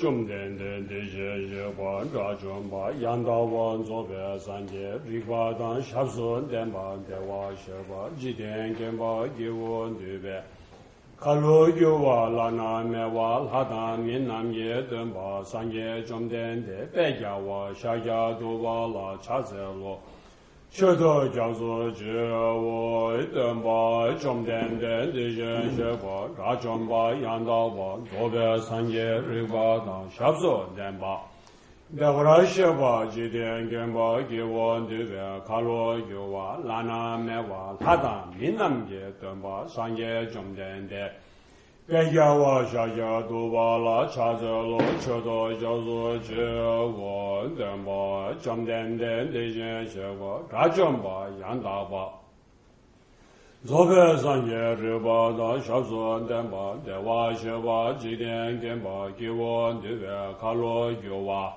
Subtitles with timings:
[0.00, 4.38] chum den den de je je ba ga chum ba yan da wan zo be
[4.44, 8.74] san je ri ba dan sha zo den ba de wa she ba ji den
[8.78, 10.38] gen ba ge won de be
[11.24, 15.44] ka lo yo wa la na me wa la da min nam ye den ba
[15.44, 19.56] san je chum den de be ja wa sha ja do wa la cha ze
[19.82, 19.98] lo
[20.70, 22.26] Shē tō jiāng sō jī
[22.62, 22.74] wō
[23.18, 23.78] yī tēng bā
[24.22, 28.44] chōng tēng tēng tī shēng shē bā rā chōng bā yāng dā bā dō bē
[28.68, 31.16] sāng jē rī bā dāng shāb sō tēng bā.
[31.98, 35.82] Dā gu rā shē bā jī tēng kēng bā kī wō tī bē kā lō
[36.06, 40.30] yu wā lā nā mē wā tā dāng mī nam jē tēng bā sāng jē
[40.30, 41.10] chōng tēng tēng
[41.89, 46.33] 别叫我小小都把那查着了，吃到叫做这
[46.97, 52.09] 我等吧，中点点的些学过，大中吧，养大吧。
[53.67, 61.53] 左边上夜日吧，到小说等吧，在娃学吧，几点跟吧，给我这个卡罗有哇。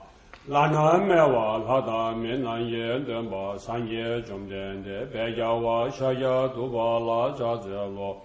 [0.46, 8.16] 南南麦哇，他大闽南也等吧，三夜中点的，别叫我小小都把那查着了。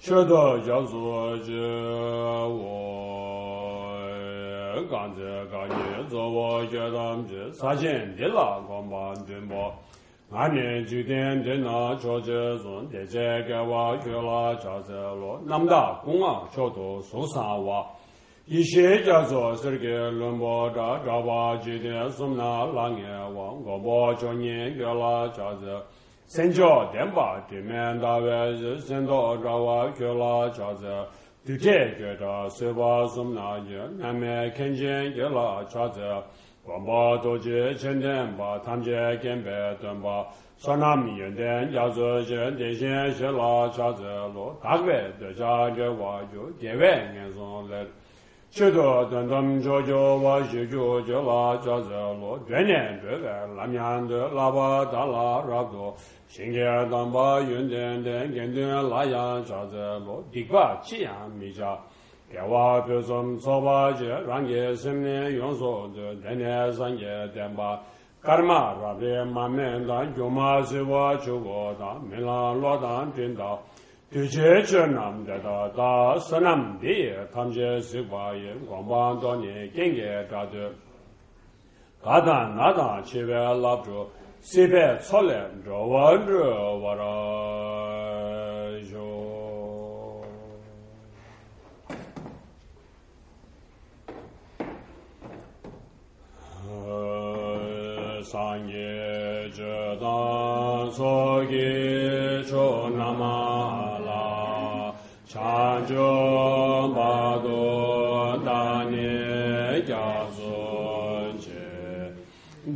[0.00, 1.52] 学的叫做这
[2.48, 3.92] 我
[4.90, 9.54] 干这干你做我觉得这啥钱的啦，光把对不？
[10.32, 17.86] 俺年就点的那做这种的这个我去了叫这了，那么大工啊，小多受伤哇。
[18.46, 25.34] 一些叫做是个轮播着着吧，就点送那那年往我把叫年个了叫这。
[25.34, 25.82] 先叫电把对面大外日先到着我去了叫这，对这个着随把送那日，俺们看见个了叫这，
[26.31, 31.05] senjo denpa di men dawe sendo rawa kyo la cha ze
[31.43, 36.23] du je kyo da seba sum na ye name kenjen kyo la cha ze
[36.65, 40.25] wamba doje chen denpa tamje kenpe denpa
[40.57, 45.33] sanam yen den ya ze chen de shen she la cha ze lo dagwe de
[45.35, 47.85] cha ge wa yu dewe ngen song le
[48.51, 52.37] shido dandam jojo wa shikyo jo la chaza lo.
[52.45, 55.95] Dwenye dwewe lamyan de laba dala rabdo
[56.29, 60.25] shingye damba yunden den gendun layan chaza lo.
[60.33, 61.79] Dikwa chiyan mija
[62.29, 67.79] gyawa pyosum soba je rangi simne yonso de dwenye sangye denba
[68.21, 73.13] karma rabi mamen dan gyoma siwa chugo dan milan lo dan
[74.11, 79.71] duje che nam da da da sanam de tam je sikwa ye gwangban do ne
[79.73, 80.69] genge da de
[82.03, 84.09] gada na da che we lab jo
[84.41, 87.13] se be cho le jo wan jo wa ra
[88.83, 89.07] jo
[98.23, 103.80] san ye je da so ge cho namah
[105.41, 111.49] 다조 바도 다네 갸존체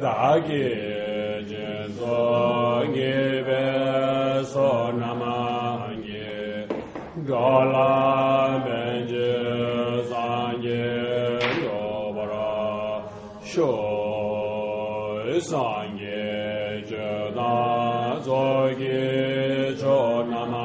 [0.01, 6.67] 다게 제소 예베소 나마게
[7.27, 13.03] 갈라 벤제 산게 도바라
[13.43, 13.53] 쇼
[15.39, 20.64] 산게 저다 조게 조 나마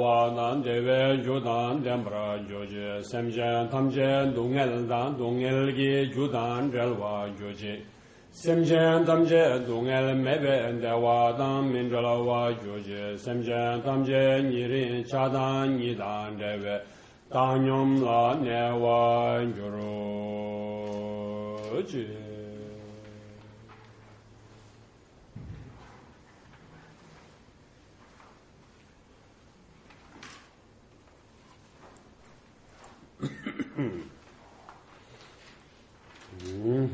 [0.00, 4.52] wā nān dē wē jū dān dēm brā jū jī sēm jēn tam jēn dōng
[4.54, 7.74] ngēl dān dōng ngēl gī jū dān dēl wā jū jī
[8.42, 12.42] sēm jēn tam jēn dōng ngēl mē bē dē wā dān mīn dē lā wā
[12.62, 16.76] jū jī sēm jēn tam jēn nī rīn chā dān nī dān dē wē
[17.34, 19.02] dāng nyōm lā nē wā
[19.56, 19.92] jū rū
[21.92, 22.17] jī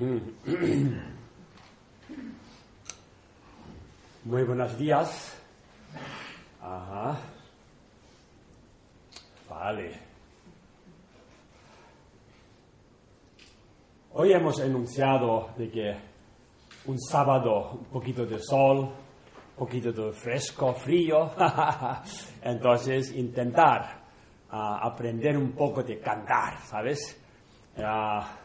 [4.25, 5.41] Muy buenos días.
[6.61, 7.17] Ajá.
[9.49, 9.99] Vale.
[14.13, 15.97] Hoy hemos enunciado de que
[16.87, 21.31] un sábado un poquito de sol, un poquito de fresco, frío.
[22.43, 24.03] Entonces intentar
[24.51, 27.19] ah, aprender un poco de cantar, ¿sabes?
[27.79, 28.44] Ah,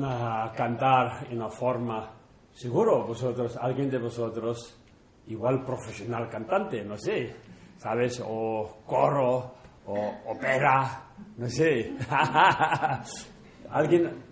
[0.00, 2.10] ah, cantar en una forma,
[2.52, 4.78] seguro vosotros, alguien de vosotros,
[5.26, 7.34] igual profesional cantante, no sé,
[7.76, 8.22] ¿sabes?
[8.26, 9.54] O coro,
[9.86, 11.04] o ópera,
[11.36, 11.94] no sé.
[13.70, 14.22] ¿Alguien?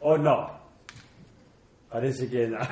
[0.00, 0.56] ¿O no?
[1.90, 2.58] Parece que no.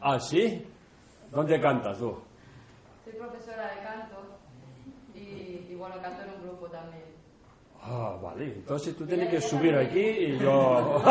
[0.00, 0.66] ah, ¿sí?
[1.30, 2.18] ¿Dónde cantas tú?
[3.04, 4.38] Soy profesora de canto
[5.14, 7.11] y, y bueno, canto en un grupo también.
[7.82, 8.44] Ah, vale.
[8.46, 11.02] Entonces tú tienes que subir aquí y yo...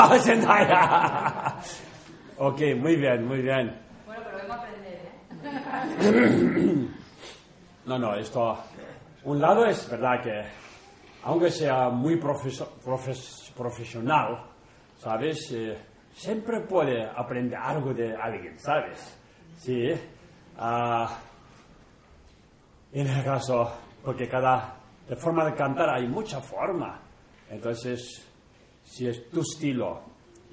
[2.37, 3.77] Ok, muy bien, muy bien.
[4.05, 5.11] Bueno, pero vengo a aprender,
[5.43, 6.87] ¿eh?
[7.85, 8.57] No, no, esto...
[9.23, 10.41] Un lado es verdad que,
[11.23, 14.43] aunque sea muy profes- profesional,
[14.97, 15.51] ¿sabes?
[15.51, 15.77] Eh,
[16.13, 19.15] siempre puede aprender algo de alguien, ¿sabes?
[19.59, 19.91] Sí.
[20.57, 21.19] Ah,
[22.93, 23.71] en el caso,
[24.03, 24.75] porque cada
[25.11, 26.97] de forma de cantar hay mucha forma.
[27.49, 28.25] Entonces,
[28.81, 29.99] si es tu estilo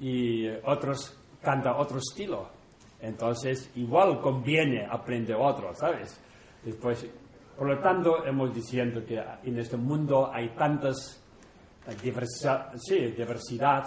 [0.01, 2.49] y otros cantan otro estilo,
[2.99, 6.19] entonces igual conviene aprender otro, ¿sabes?
[6.61, 7.07] Después,
[7.57, 11.23] por lo tanto, hemos diciendo que en este mundo hay tantas
[12.03, 13.85] diversa- sí, diversidad,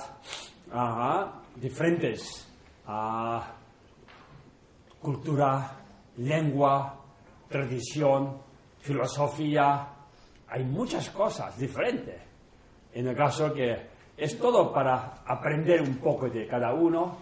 [1.56, 2.48] diferentes
[2.86, 3.46] ah,
[5.02, 5.70] cultura,
[6.16, 6.98] lengua,
[7.50, 8.38] tradición,
[8.80, 9.88] filosofía,
[10.52, 12.20] hay muchas cosas diferentes.
[12.93, 13.75] En el caso que
[14.14, 17.16] es todo para aprender un poco de cada uno.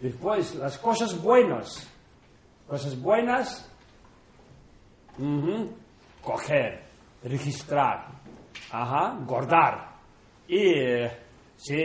[0.00, 1.86] Después, las cosas buenas.
[2.66, 3.70] Cosas buenas,
[5.18, 5.70] ujú,
[6.22, 6.84] coger,
[7.24, 8.06] registrar,
[8.70, 9.96] ajá, guardar.
[10.46, 11.10] Y, eh,
[11.56, 11.82] sí,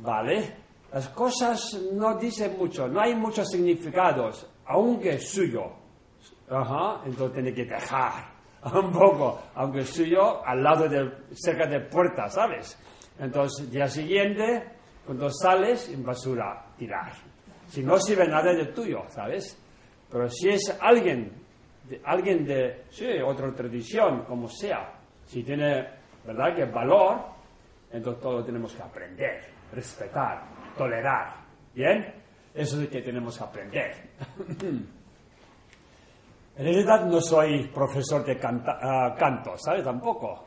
[0.00, 0.56] vale.
[0.92, 5.72] Las cosas no dicen mucho, no hay muchos significados, aunque es suyo.
[6.48, 8.35] Ajá, entonces tiene que dejar
[8.74, 12.78] un poco, aunque es suyo, al lado de, cerca de puerta, ¿sabes?
[13.18, 14.64] Entonces, día siguiente,
[15.04, 17.12] cuando sales, en basura, tirar.
[17.68, 19.56] Si no sirve nada de tuyo, ¿sabes?
[20.10, 21.32] Pero si es alguien,
[21.84, 24.92] de, alguien de, sí, otra tradición, como sea,
[25.24, 25.86] si tiene,
[26.24, 27.20] ¿verdad?, que valor,
[27.90, 30.42] entonces todo tenemos que aprender, respetar,
[30.76, 31.46] tolerar.
[31.74, 32.14] ¿Bien?
[32.54, 33.92] Eso es lo que tenemos que aprender.
[36.58, 39.84] En realidad no soy profesor de canta- ah, canto, ¿sabes?
[39.84, 40.44] Tampoco.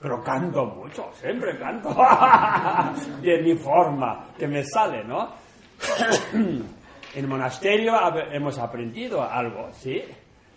[0.00, 1.90] Pero canto mucho, siempre canto.
[3.20, 5.28] de mi forma, que me sale, ¿no?
[6.32, 6.64] en
[7.14, 7.94] el monasterio
[8.32, 10.02] hemos aprendido algo, ¿sí?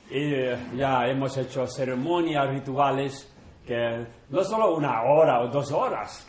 [0.10, 3.30] Y eh, ya hemos hecho ceremonias, rituales,
[3.66, 6.26] que no solo una hora o dos horas,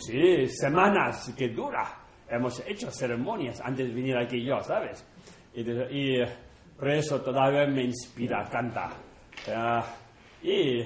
[0.00, 1.84] sí, semanas que dura.
[2.28, 5.06] Hemos hecho ceremonias antes de venir aquí yo, ¿sabes?
[5.54, 6.28] Y, y, eh,
[6.78, 8.90] por eso todavía me inspira a cantar.
[9.48, 9.84] Ah,
[10.42, 10.82] y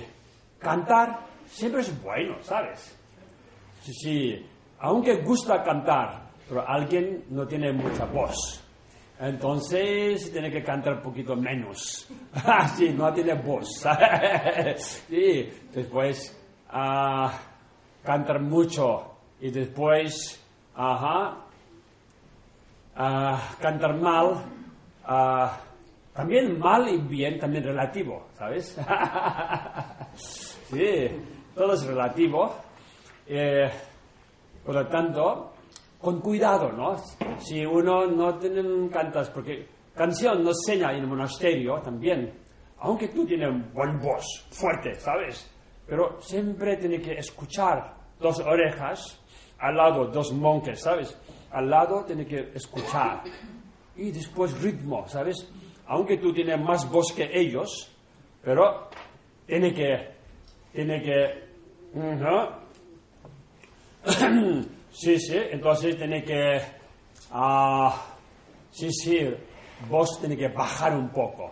[0.59, 2.97] cantar siempre es bueno, ¿sabes?
[3.83, 4.47] Sí, sí,
[4.81, 8.63] aunque gusta cantar, pero alguien no tiene mucha voz.
[9.19, 12.09] Entonces tiene que cantar un poquito menos.
[12.33, 13.85] Ah, sí, no tiene voz.
[14.77, 17.33] sí, después ah,
[18.05, 20.41] cantar mucho y después,
[20.75, 21.37] ajá,
[22.97, 24.45] ah, cantar mal.
[26.21, 28.77] También mal y bien, también relativo, ¿sabes?
[30.15, 31.09] sí,
[31.55, 32.57] todo es relativo.
[33.27, 33.71] Eh,
[34.63, 35.53] por lo tanto,
[35.99, 36.95] con cuidado, ¿no?
[37.39, 42.35] Si uno no tiene cantas, porque canción nos enseña en el monasterio también,
[42.81, 45.51] aunque tú tienes buen voz, fuerte, ¿sabes?
[45.87, 49.19] Pero siempre tiene que escuchar dos orejas,
[49.59, 51.19] al lado dos monjes, ¿sabes?
[51.51, 53.23] Al lado tiene que escuchar.
[53.97, 55.49] y después ritmo, ¿sabes?
[55.91, 57.91] Aunque tú tienes más voz que ellos,
[58.45, 58.89] pero
[59.45, 60.09] tiene que,
[60.73, 61.51] tiene que,
[64.93, 66.61] sí, sí, entonces tiene que,
[67.33, 68.07] ah,
[68.71, 69.19] sí, sí,
[69.89, 71.51] vos tiene que bajar un poco.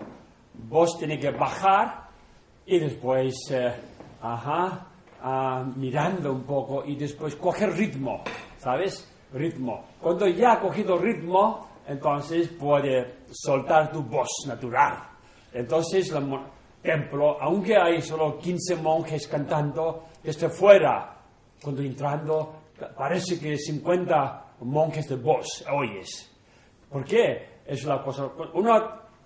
[0.55, 2.09] Vos tiene que bajar
[2.65, 3.75] y después, eh,
[4.23, 4.87] ajá,
[5.21, 8.23] ah, mirando un poco y después coger ritmo,
[8.59, 9.13] ¿sabes?
[9.33, 9.85] Ritmo.
[10.01, 15.09] Cuando ya ha cogido ritmo, entonces puede soltar tu voz natural.
[15.53, 16.39] Entonces, el
[16.83, 21.17] templo, aunque hay solo 15 monjes cantando, desde fuera,
[21.63, 22.55] cuando entrando,
[22.95, 26.31] parece que 50 monjes de voz oyes.
[26.91, 27.61] ¿Por qué?
[27.67, 28.31] Es la cosa.
[28.53, 28.73] Uno,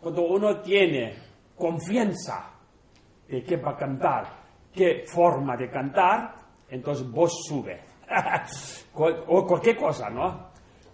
[0.01, 1.17] cuando uno tiene
[1.57, 2.49] confianza
[3.29, 4.25] de qué va a cantar,
[4.73, 6.35] qué forma de cantar,
[6.69, 7.81] entonces voz sube.
[8.95, 10.52] O cualquier cosa, ¿no?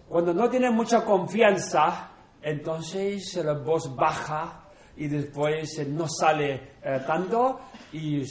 [0.09, 2.11] Cuando no tiene mucha confianza,
[2.43, 4.65] entonces la voz baja
[4.97, 7.61] y después eh, no sale eh, tanto
[7.93, 8.23] y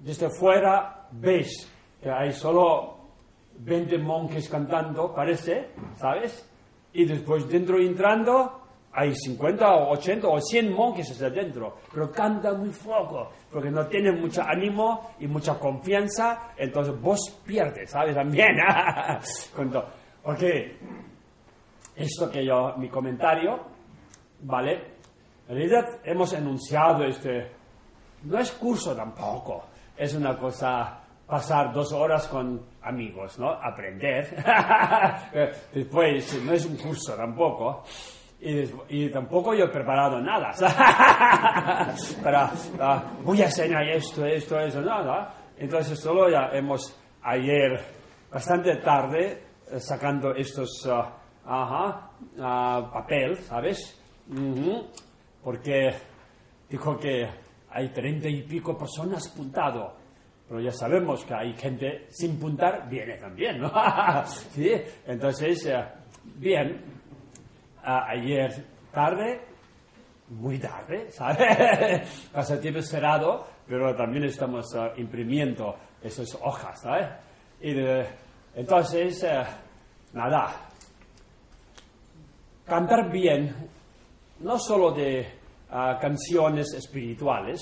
[0.00, 1.70] desde fuera ves
[2.02, 2.96] que hay solo
[3.58, 6.48] 20 monjes cantando, parece, ¿sabes?
[6.92, 8.60] Y después dentro entrando
[8.92, 13.86] hay 50 o 80 o 100 monjes hacia adentro, pero canta muy poco, porque no
[13.86, 18.14] tienen mucho ánimo y mucha confianza, entonces vos pierdes, ¿sabes?
[18.14, 18.56] También.
[19.54, 19.84] Cuando-
[20.24, 20.78] porque
[21.94, 23.60] esto que yo, mi comentario,
[24.40, 24.94] ¿vale?
[25.48, 27.52] En realidad hemos enunciado este,
[28.24, 29.66] no es curso tampoco,
[29.96, 33.50] es una cosa pasar dos horas con amigos, ¿no?
[33.50, 34.36] Aprender.
[35.74, 37.84] Después, no es un curso tampoco.
[38.40, 40.50] Y, y tampoco yo he preparado nada.
[42.22, 42.50] Para,
[42.80, 45.34] ah, voy a enseñar esto, esto, eso, nada.
[45.56, 47.80] Entonces solo ya hemos ayer,
[48.30, 49.43] bastante tarde,
[49.78, 50.88] sacando estos,
[51.46, 52.10] ah,
[52.92, 54.00] papel, ¿sabes?
[54.30, 54.86] Ujú.
[55.42, 55.94] Porque
[56.68, 57.28] dijo que
[57.70, 59.94] hay treinta y pico personas puntado.
[60.48, 63.72] Pero ya sabemos que hay gente sin puntar, viene también, ¿no?
[64.26, 64.70] sí,
[65.06, 65.84] entonces, eh,
[66.36, 66.84] bien,
[67.82, 68.52] ayer
[68.92, 69.40] tarde,
[70.28, 72.28] muy tarde, ¿sabes?
[72.32, 74.66] Pasatiempo cerrado, pero también estamos
[74.96, 77.08] imprimiendo esas hojas, ¿sabes?
[77.60, 78.06] Y de-
[78.54, 79.42] entonces, eh,
[80.12, 80.68] nada,
[82.64, 83.54] cantar bien,
[84.40, 85.26] no solo de
[85.70, 87.60] ah, canciones espirituales,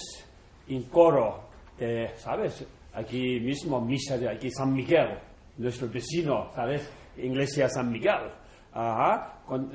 [0.69, 2.67] en coro, de, ¿sabes?
[2.95, 5.19] Aquí mismo, misa de aquí San Miguel,
[5.57, 6.91] nuestro vecino, ¿sabes?
[7.17, 8.31] Iglesia San Miguel.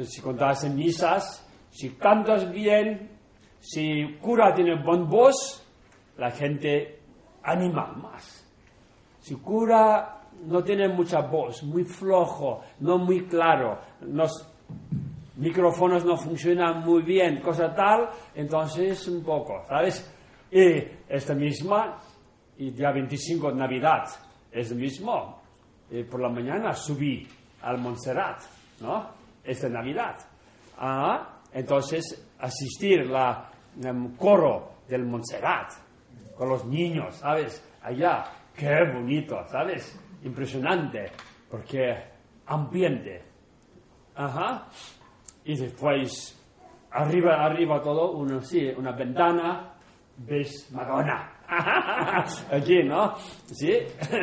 [0.04, 3.12] Si cantas en misas, si cantas bien,
[3.60, 5.64] si cura tiene buen voz,
[6.18, 7.00] la gente
[7.44, 8.46] anima más.
[9.20, 14.50] Si cura no tiene mucha voz, muy flojo, no muy claro, los
[15.38, 20.14] micrófonos no funcionan muy bien, cosa tal, entonces un poco, ¿sabes?
[20.52, 21.98] Y esta misma,
[22.58, 24.06] y día 25 Navidad,
[24.52, 25.42] es el mismo.
[25.90, 27.28] Y por la mañana subí
[27.62, 28.42] al Montserrat,
[28.82, 29.10] ¿no?
[29.44, 30.16] Esta Navidad.
[30.78, 33.50] Ah, entonces asistir la
[33.82, 35.72] em, coro del Montserrat
[36.36, 37.64] con los niños, ¿sabes?
[37.82, 38.26] Allá,
[38.56, 39.98] qué bonito, ¿sabes?
[40.24, 41.12] Impresionante,
[41.50, 41.96] porque
[42.48, 43.24] ambiente.
[44.16, 44.68] Ajá.
[45.46, 46.38] Y después,
[46.92, 49.74] arriba, arriba todo, uno, sí, una ventana,
[50.18, 51.34] ves Madonna.
[52.52, 53.16] Aquí, ¿no?
[53.46, 53.78] Sí.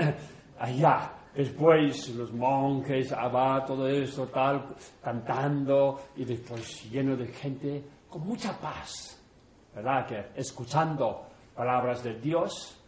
[0.59, 1.11] Allá.
[1.35, 8.57] Después los monjes, abad, todo eso, tal, cantando, y después lleno de gente con mucha
[8.57, 9.21] paz.
[9.75, 10.07] ¿Verdad?
[10.07, 12.81] Que escuchando palabras de Dios,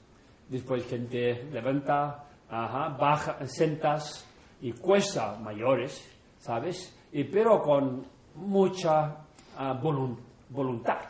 [0.48, 4.26] después gente levanta, ajá, baja, sentas
[4.60, 6.02] y cuesta mayores,
[6.38, 6.96] ¿sabes?
[7.12, 9.16] Y pero con mucha
[9.58, 10.18] ah, volun-
[10.50, 11.08] voluntad,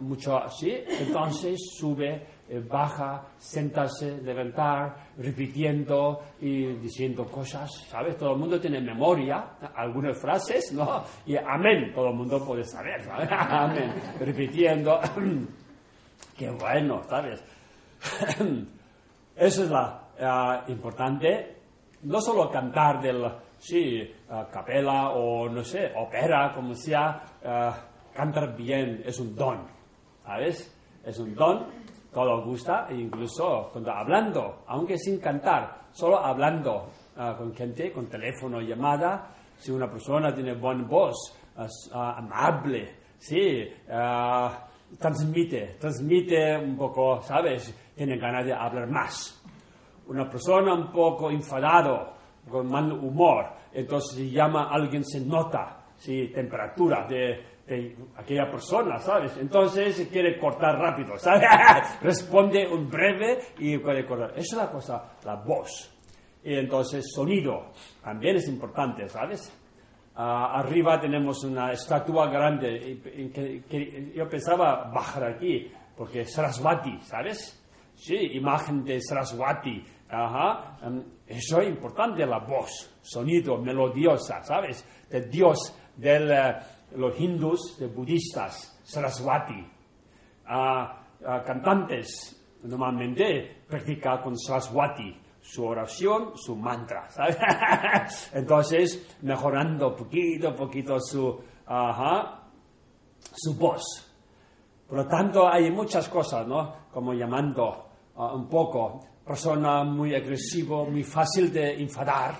[0.00, 8.16] mucho así, entonces sube, eh, baja, sentarse, levantar, repitiendo y diciendo cosas, ¿sabes?
[8.16, 11.04] Todo el mundo tiene memoria, algunas frases, ¿no?
[11.26, 13.28] Y amén, todo el mundo puede saber, ¿sabes?
[13.32, 14.98] Amén, repitiendo,
[16.36, 17.42] qué bueno, ¿sabes?
[19.36, 21.56] Eso es la ah, importante.
[22.02, 23.24] No solo cantar del,
[23.58, 27.76] sí, ah, capela o no sé, ópera, como sea, ah,
[28.14, 29.66] cantar bien es un don,
[30.24, 30.74] ¿sabes?
[31.04, 31.66] Es un don,
[32.12, 36.90] todo gusta, e incluso cuando hablando, aunque sin cantar, solo hablando
[37.38, 41.14] con gente, con teléfono, llamada, si una persona tiene buena voz,
[41.58, 43.68] s- ah, amable, sí,
[44.98, 47.74] transmite, transmite un poco, ¿sabes?
[47.94, 49.41] Tiene ganas de hablar más.
[50.06, 52.12] Una persona un poco enfadado,
[52.48, 57.52] con mal humor, entonces si llama a alguien se nota, sí, temperatura de,
[58.16, 59.36] aquella persona, ¿sabes?
[59.38, 61.48] Entonces quiere cortar rápido, ¿sabes?
[62.02, 64.32] Responde un breve y puede cortar.
[64.32, 65.90] Esa es la cosa, la voz.
[66.44, 69.56] Y entonces sonido también es importante, ¿sabes?
[70.14, 73.00] Ah, arriba tenemos una estatua grande
[73.32, 77.61] que, yo pensaba bajar aquí porque Saraswati, ¿sabes?
[77.94, 79.84] Sí, imagen de Saraswati.
[80.08, 80.78] Ajá.
[80.82, 82.70] em, Eso es importante, la voz,
[83.00, 84.84] sonido, melodiosa, ¿sabes?
[85.08, 86.54] De Dios, de
[86.96, 89.66] los hindús, de budistas, Saraswati.
[90.46, 97.36] Ah, ah, cantantes normalmente practican con Saraswati su oración, su mantra, ¿sabes?
[98.34, 102.42] Entonces, mejorando poquito, poquito su, ajá,
[103.34, 103.82] su voz.
[104.92, 106.70] Por lo tanto, hay muchas cosas, ¿no?
[106.92, 112.34] Como llamando ah, un poco, persona muy agresivo, muy fácil de enfadar,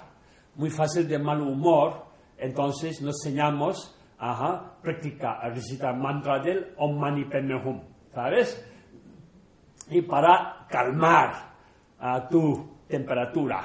[0.56, 2.04] muy fácil de mal humor.
[2.36, 7.80] Entonces, nos enseñamos a practicar, recitar mantra del Om Mani Padme Hum,
[8.12, 8.62] ¿sabes?
[9.88, 11.54] Y para calmar
[12.00, 13.62] a tu temperatura,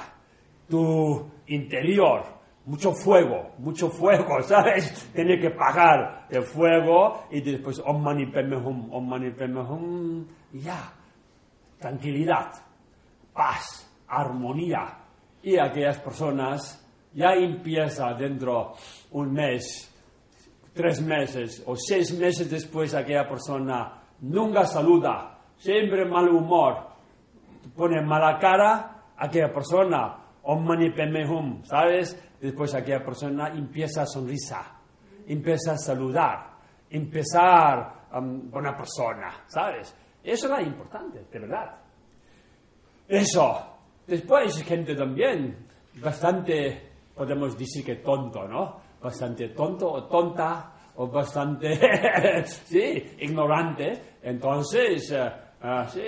[0.66, 2.24] tu interior,
[2.68, 5.10] mucho fuego, mucho fuego, ¿sabes?
[5.14, 9.62] Tiene que pagar el fuego y después Om Mani Padme Hum, Om Mani Padme
[10.52, 10.92] y ya,
[11.78, 12.52] tranquilidad,
[13.32, 14.98] paz, armonía.
[15.42, 18.74] Y aquellas personas ya empieza dentro
[19.12, 19.90] un mes,
[20.74, 26.86] tres meses o seis meses después aquella persona nunca saluda, siempre mal humor,
[27.74, 31.24] pone mala cara, aquella persona, Om Mani Padme
[31.64, 32.27] ¿sabes?
[32.40, 34.78] Después aquella persona empieza a sonrisa,
[35.26, 36.50] empieza a saludar,
[36.90, 39.94] empezar um, buena persona, ¿sabes?
[40.22, 41.76] Eso era importante, de verdad.
[43.08, 43.74] Eso.
[44.06, 45.66] Después gente también,
[46.00, 48.80] bastante, podemos decir que tonto, ¿no?
[49.02, 51.78] Bastante tonto o tonta o bastante,
[52.44, 54.16] sí, ignorante.
[54.22, 56.00] Entonces, eh, ah, sí,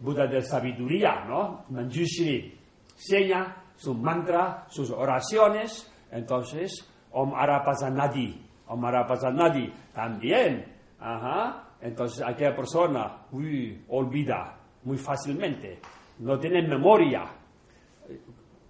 [0.00, 1.64] Buda de sabiduría, ¿no?
[1.70, 2.58] Manjushri,
[2.96, 5.90] seña su mantra, sus oraciones.
[6.10, 10.72] Entonces, Om Arapazanadi, Om Arapazanadi también.
[10.98, 11.68] Ajá.
[11.80, 15.80] Entonces, aquella persona, uy, olvida muy fácilmente,
[16.20, 17.24] no tiene memoria.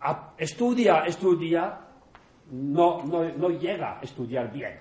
[0.01, 1.81] A- Estudia, estudia,
[2.51, 4.79] no, no, no llega a estudiar bien.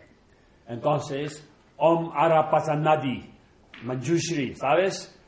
[0.67, 3.29] Entonces, Om Arapazanadi,
[3.83, 5.19] Manjushri, ¿sabes?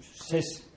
[0.00, 0.70] Seis,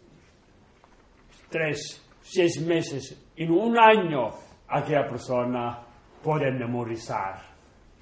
[1.50, 4.30] tres, seis meses, en un año,
[4.68, 5.80] aquella persona
[6.24, 7.40] puede memorizar,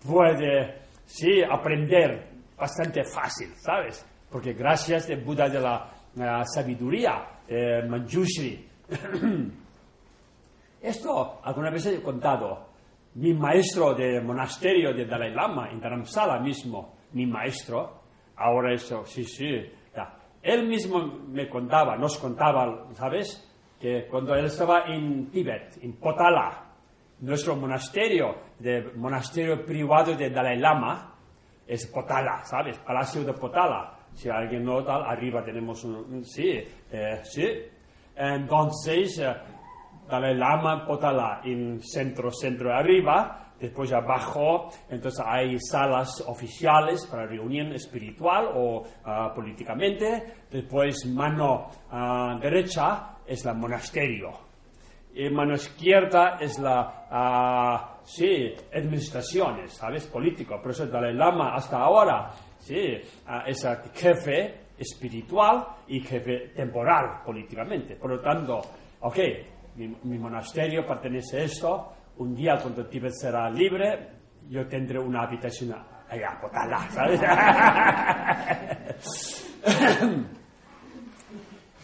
[0.08, 4.06] puede, sí, aprender bastante fácil, ¿sabes?
[4.32, 8.66] Porque gracias al Buda de la eh, sabiduría, eh, Manjushri.
[10.82, 12.74] Esto alguna vez he contado.
[13.16, 18.02] Mi maestro de monasterio de Dalai Lama, en Dharamsala mismo, mi maestro,
[18.38, 20.18] ahora eso, sí, sí, ya.
[20.42, 23.45] él mismo me contaba, nos contaba, ¿sabes?
[23.80, 26.64] Que cuando él estaba en Tíbet, en Potala,
[27.20, 31.14] nuestro monasterio, de monasterio privado de Dalai Lama,
[31.68, 32.78] es Potala, ¿sabes?
[32.80, 33.92] Palacio de Potala.
[34.14, 37.48] Si alguien no tal, arriba tenemos un, un- sí, eh, sí.
[38.16, 39.34] Entonces, eh,
[40.10, 47.72] Dalai Lama, Potala, en centro, centro arriba, después abajo, entonces hay salas oficiales para reunión
[47.74, 54.46] espiritual o ah, políticamente, después mano ah, derecha es la monasterio,
[55.16, 60.08] y mano izquierda es la, ah, sí, administraciones, ¿sabes?
[60.08, 60.62] Político.
[60.62, 66.50] Por eso el Dalai Lama hasta ahora, sí, ah, es el jefe espiritual y jefe
[66.54, 67.96] temporal políticamente.
[67.96, 68.60] Por lo tanto,
[69.00, 69.18] ok,
[69.78, 71.94] mi, monasterio pertenece a esto.
[72.18, 74.10] Un día cuando Tíbet será libre,
[74.50, 75.74] yo tendré una habitación
[76.10, 77.22] allá, Potala, ¿sabes?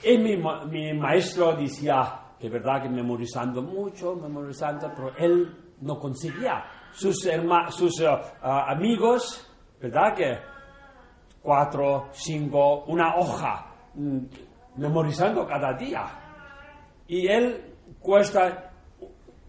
[0.03, 0.37] Y mi,
[0.69, 6.63] mi maestro decía que verdad que memorizando mucho, memorizando, pero él no conseguía.
[6.91, 8.01] Sus, herma- sus
[8.41, 9.47] ah, amigos,
[9.79, 10.15] ¿verdad?
[10.15, 10.37] Que
[11.41, 14.19] cuatro, cinco, una hoja, mm,
[14.77, 16.05] memorizando cada día.
[17.07, 18.71] Y él cuesta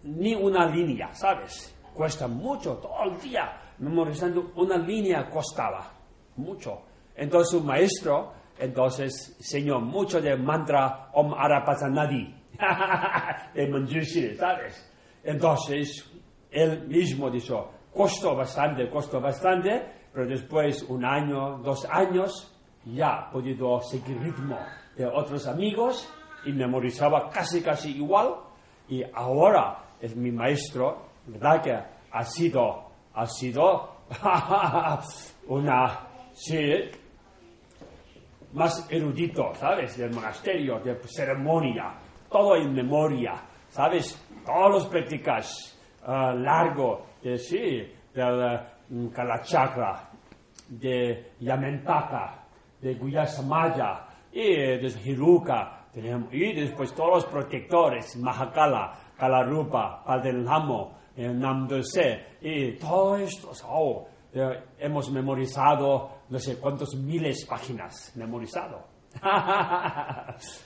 [0.03, 1.75] ni una línea, ¿sabes?
[1.93, 5.91] Cuesta mucho, todo el día, memorizando una línea costaba
[6.37, 6.81] mucho.
[7.15, 12.33] Entonces su maestro, entonces enseñó mucho de mantra Om Arapazanadi,
[13.53, 14.89] de Manjushri, ¿sabes?
[15.23, 16.09] Entonces
[16.51, 19.81] él mismo dijo, costó bastante, costó bastante,
[20.13, 22.49] pero después un año, dos años,
[22.85, 24.57] ya podido seguir ritmo
[24.95, 26.07] de otros amigos
[26.45, 28.35] y memorizaba casi, casi igual.
[28.87, 31.61] Y ahora es mi maestro, ¿verdad?
[31.61, 31.79] Que
[32.11, 33.89] ha sido, ha sido
[35.47, 36.59] una, sí,
[38.53, 39.97] más erudito, ¿sabes?
[39.97, 41.93] Del monasterio, de ceremonia,
[42.29, 43.33] todo en memoria,
[43.69, 44.19] ¿sabes?
[44.45, 50.09] Todos los prácticas ah, largo, de, sí, del mm, Kalachakra,
[50.69, 52.45] de Yamentaka,
[52.81, 62.37] de Guyasamaya, y de Hiruka, y después todos los protectores, Mahakala, Kalarupa, Padelhamo, eh, Namdose,
[62.41, 68.87] y todo esto, oh, eh, hemos memorizado no sé cuántos miles páginas memorizado.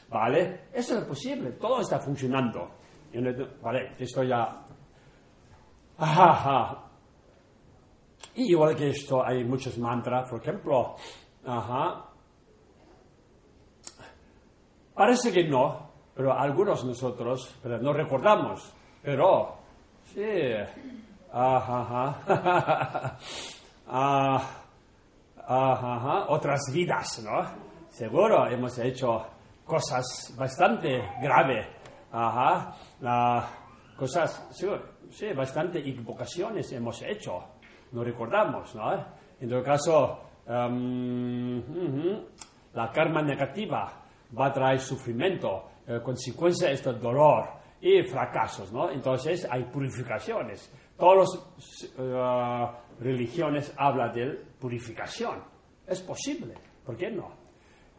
[0.10, 0.62] ¿Vale?
[0.71, 2.71] Eso es posible, todo está funcionando.
[3.62, 4.63] Vale, esto ya...
[8.36, 10.95] Y igual que esto, hay muchos mantras, por ejemplo,
[11.45, 12.06] ajá.
[14.93, 18.73] Parece que no, pero algunos nosotros pero no recordamos.
[19.01, 19.58] Pero,
[20.13, 20.21] sí,
[21.34, 23.17] ajá, ajá.
[23.89, 24.56] Ah,
[25.47, 26.25] ajá, ajá.
[26.29, 27.41] Otras vidas, ¿no?
[27.89, 29.25] Seguro hemos hecho
[29.65, 31.67] cosas bastante graves.
[32.12, 32.75] Ajá.
[33.03, 33.49] Ah,
[33.97, 34.67] cosas, sí,
[35.10, 37.43] sí, bastante invocaciones hemos hecho.
[37.91, 39.05] No recordamos, ¿no?
[39.39, 41.63] En todo caso, em,
[42.73, 43.93] la karma negativa
[44.38, 47.45] va a traer sufrimiento, eh, consecuencia esto es dolor
[47.79, 48.89] y fracasos, ¿no?
[48.89, 50.71] Entonces hay purificaciones.
[50.97, 51.39] Todas
[51.97, 54.27] las religiones hablan de
[54.60, 55.43] purificación.
[55.86, 56.55] Es posible,
[56.86, 57.31] ¿por qué no?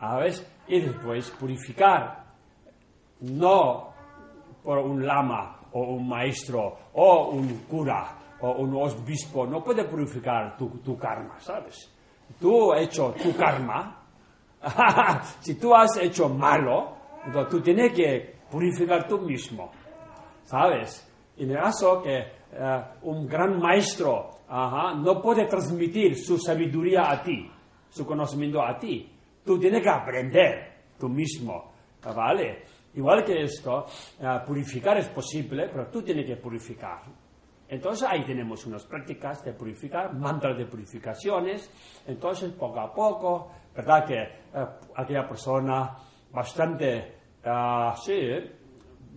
[0.01, 0.21] A
[0.69, 2.25] y después purificar,
[3.21, 3.93] no
[4.63, 10.57] por un lama o un maestro o un cura o un obispo, no puede purificar
[10.57, 11.93] tu, karma, ¿sabes?
[12.39, 14.03] Tú has hecho tu karma,
[15.41, 19.71] si tú has hecho malo, entonces tú tienes que purificar tú mismo,
[20.45, 21.05] ¿sabes?
[21.37, 27.23] En el caso que eh, un gran maestro ajá, no puede transmitir su sabiduría a
[27.23, 27.51] ti,
[27.89, 29.11] su conocimiento a ti,
[29.45, 31.73] tú tienes que aprender tú mismo,
[32.15, 32.65] ¿vale?
[32.95, 33.87] Igual que esto,
[34.21, 37.03] eh, purificar es posible, pero tú tienes que purificar.
[37.69, 41.71] Entonces ahí tenemos unas prácticas de purificar, mantras de purificaciones.
[42.07, 44.07] Entonces poco a poco, ¿verdad?
[44.07, 45.95] Que eh, aquella persona
[46.33, 48.19] bastante, ah, sí,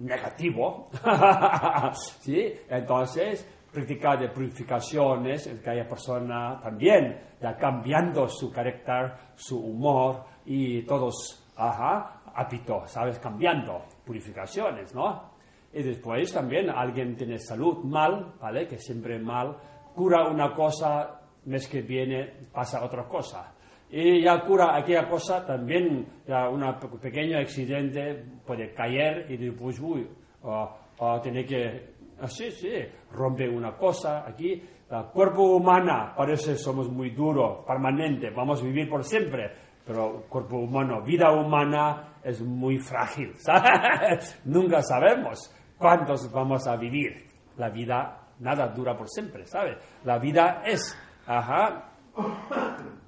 [0.02, 0.90] negativo,
[1.94, 2.54] ¿sí?
[2.70, 10.26] Entonces practicar de purificaciones, es que aquella persona también ya cambiando su carácter, su humor
[10.46, 13.18] y todos, ajá, hábitos, ¿sabes?
[13.20, 15.32] Cambiando, purificaciones, ¿no?
[15.74, 18.68] Y después también alguien tiene salud mal, ¿vale?
[18.68, 19.56] Que siempre mal,
[19.96, 23.54] cura una cosa, mes que viene pasa otra cosa.
[23.90, 26.64] Y ya cura aquella cosa, también ya un
[27.02, 30.06] pequeño accidente puede caer y después, uy,
[30.44, 32.74] o, o tiene que, así, sí,
[33.14, 34.62] rompe una cosa aquí.
[34.90, 39.54] El cuerpo humano parece somos muy duros, permanente, vamos a vivir por siempre,
[39.86, 44.42] pero cuerpo humano, vida humana es muy frágil, ¿sabes?
[44.44, 47.28] Nunca sabemos cuántos vamos a vivir.
[47.56, 49.78] La vida nada dura por siempre, ¿sabes?
[50.04, 50.94] La vida es,
[51.26, 51.90] ajá,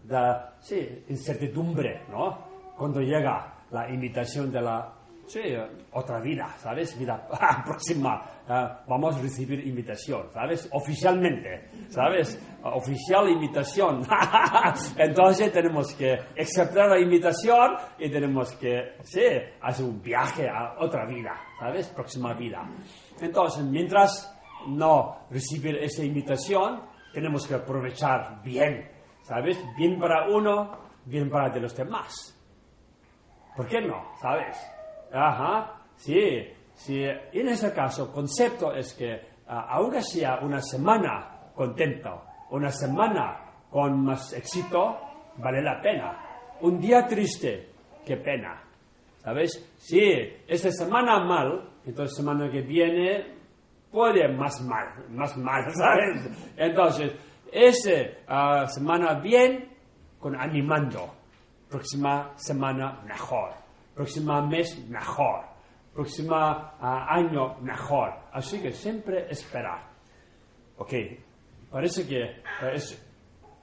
[0.08, 2.48] la sí, incertidumbre, ¿no?
[2.78, 5.42] Cuando llega la invitación de la sí,
[5.92, 6.98] otra vida, ¿sabes?
[6.98, 7.28] Vida
[7.66, 10.68] próxima, ah, vamos a recibir invitación, ¿sabes?
[10.72, 12.40] Oficialmente, ¿sabes?
[12.64, 14.04] Oficial invitación.
[14.98, 19.26] Entonces tenemos que aceptar la invitación y tenemos que, sí,
[19.62, 21.88] hacer un viaje a otra vida, ¿sabes?
[21.90, 22.68] Próxima vida.
[23.22, 24.34] Entonces, mientras
[24.68, 26.84] no recibir esa invitación,
[27.14, 28.90] tenemos que aprovechar bien,
[29.22, 29.58] ¿sabes?
[29.78, 32.38] Bien para uno, bien para de los demás.
[33.56, 34.16] ¿Por qué no?
[34.20, 34.73] ¿Sabes?
[35.14, 37.04] Ajá, sí, sí.
[37.04, 44.04] En ese caso, concepto es que, ah, aunque sea una semana contento, una semana con
[44.04, 45.00] más éxito,
[45.38, 46.18] vale la pena.
[46.62, 47.70] Un día triste,
[48.06, 48.64] qué pena.
[49.20, 49.74] ¿Sabes?
[49.78, 50.02] Si
[50.48, 53.36] esta semana mal, entonces semana que viene
[53.92, 56.52] puede más mal, más mal, ¿sabes?
[56.58, 57.14] Entonces,
[57.52, 59.70] esa semana bien,
[60.20, 61.14] con animando.
[61.70, 63.63] Próxima semana mejor.
[63.96, 65.46] Próxima mes mejor.
[65.94, 68.12] Próxima ah, año mejor.
[68.32, 69.84] Así que siempre esperar.
[70.78, 70.94] Ok,
[71.70, 72.42] parece que eh,
[72.74, 73.00] es-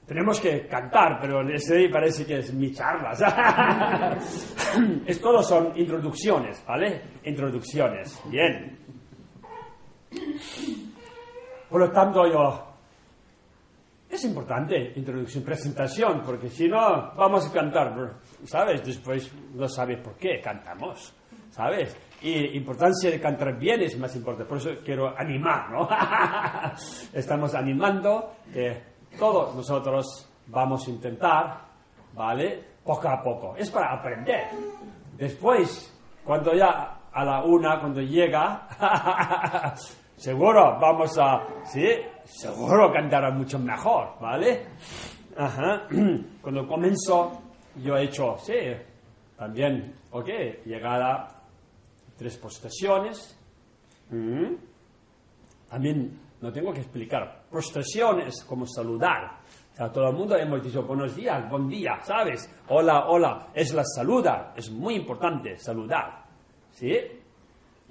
[0.05, 3.11] tenemos que cantar, pero ese parece que es mi charla.
[5.05, 7.01] es todo son introducciones, ¿vale?
[7.23, 8.21] Introducciones.
[8.29, 8.77] Bien.
[11.69, 12.67] Por lo tanto, yo...
[14.11, 18.85] Es importante introducción, presentación, porque si no, vamos a cantar, ¿sabes?
[18.85, 21.13] Después no sabes por qué cantamos,
[21.49, 21.95] ¿sabes?
[22.21, 25.87] Y importancia de cantar bien es más importante, por eso quiero animar, ¿no?
[27.13, 28.83] Estamos animando que
[29.17, 31.61] todos nosotros vamos a intentar,
[32.13, 32.65] ¿vale?
[32.83, 33.55] Poco a poco.
[33.55, 34.49] Es para aprender.
[35.17, 35.89] Después,
[36.25, 38.67] cuando ya a la una, cuando llega,
[40.21, 41.87] seguro vamos a, sí,
[42.25, 44.67] seguro cantará mucho mejor, ¿vale?
[45.35, 45.87] Ajá.
[46.41, 47.41] Cuando comenzó,
[47.77, 48.53] yo he hecho, sí,
[49.35, 50.27] también, ok,
[50.65, 51.27] llegada
[52.15, 53.35] tres postaciones.
[54.11, 54.53] Mm.
[55.67, 57.45] También no tengo que explicar.
[57.49, 59.39] Prostración es como saludar.
[59.73, 62.47] O sea, todo el mundo hemos dicho buenos días, buen día, ¿sabes?
[62.67, 63.47] Hola, hola.
[63.55, 64.53] Es la saluda.
[64.55, 66.25] Es muy importante saludar.
[66.69, 67.20] ¿Sí?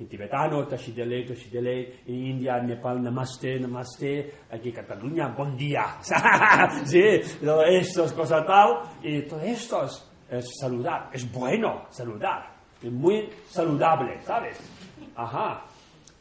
[0.01, 2.01] En tibetano, tashidele, tashidele.
[2.07, 4.33] En India, en Nepal, namaste, namaste.
[4.51, 5.99] Aquí en Cataluña, buen día.
[6.85, 7.21] ¿Sí?
[7.45, 8.81] Todo esto es cosa tal.
[9.03, 11.11] Y todo esto es, es saludar.
[11.13, 12.51] Es bueno saludar.
[12.83, 14.59] Es muy saludable, ¿sabes?
[15.15, 15.67] Ajá.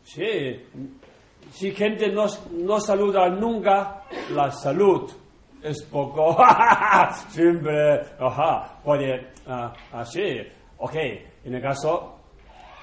[0.04, 0.62] Sí,
[1.52, 5.10] si gente no, no saluda nunca, la salud
[5.64, 6.38] es poco.
[7.30, 10.42] Siempre, ajá, puede, ah, así.
[10.80, 10.96] Ok,
[11.46, 12.19] en el caso,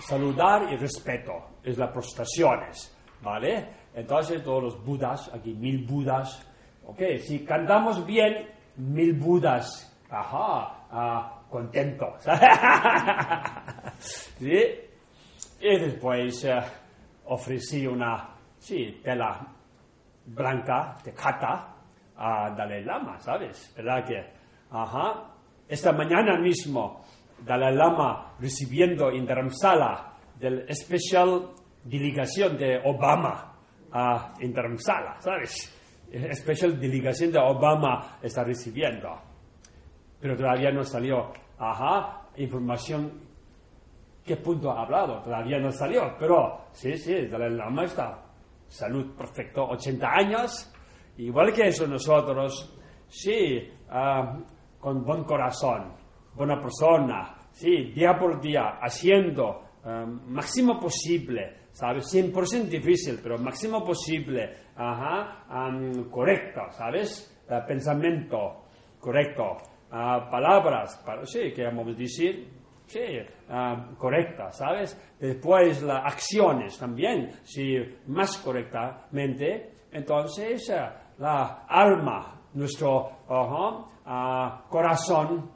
[0.01, 3.69] saludar y respeto es las prostraciones, ¿vale?
[3.95, 6.47] Entonces, todos los budas, aquí mil budas,
[6.87, 12.23] ok, si cantamos bien, mil budas, ajá, ah, contentos.
[13.99, 14.63] ¿Sí?
[15.61, 16.61] Y después eh,
[17.25, 18.29] ofrecí una
[18.59, 19.47] sí, tela
[20.27, 21.75] blanca de kata
[22.17, 23.73] a Dalai Lama, ¿sabes?
[23.77, 24.33] ¿Verdad que?
[24.71, 25.33] Ajá.
[25.69, 27.05] Esta mañana mismo,
[27.45, 31.51] Dalai Lama recibiendo en Dharamsala del especial
[31.85, 33.55] delegación de Obama
[33.93, 35.73] a Dharamsala, ¿sabes?
[36.11, 39.09] Especial delegación de Obama está recibiendo.
[40.21, 43.27] Pero todavía no salió, ajá, información.
[44.25, 48.23] Qué punto ha hablado, todavía no salió, pero sí, sí, Dalai Lama está.
[48.67, 50.73] Salud perfecto, 80 años,
[51.19, 54.37] igual que eso nosotros, sí, ah,
[54.81, 55.93] con buen corazón,
[56.37, 62.07] buena persona, sí, día por día, haciendo ah, máximo posible, ¿sabes?
[62.15, 67.33] 100% difícil, pero máximo posible, ajá, am, correcto, ¿sabes?
[67.49, 68.65] Ah, pensamiento
[69.01, 69.57] correcto,
[69.91, 72.49] ah, palabras, pa- sí, queremos decir,
[72.87, 73.01] sí,
[73.49, 75.15] ah, correctas, ¿sabes?
[75.21, 77.77] Después las acciones también, si
[78.09, 85.51] más correctamente, entonces ah, la alma, nuestro ajá, ah, corazón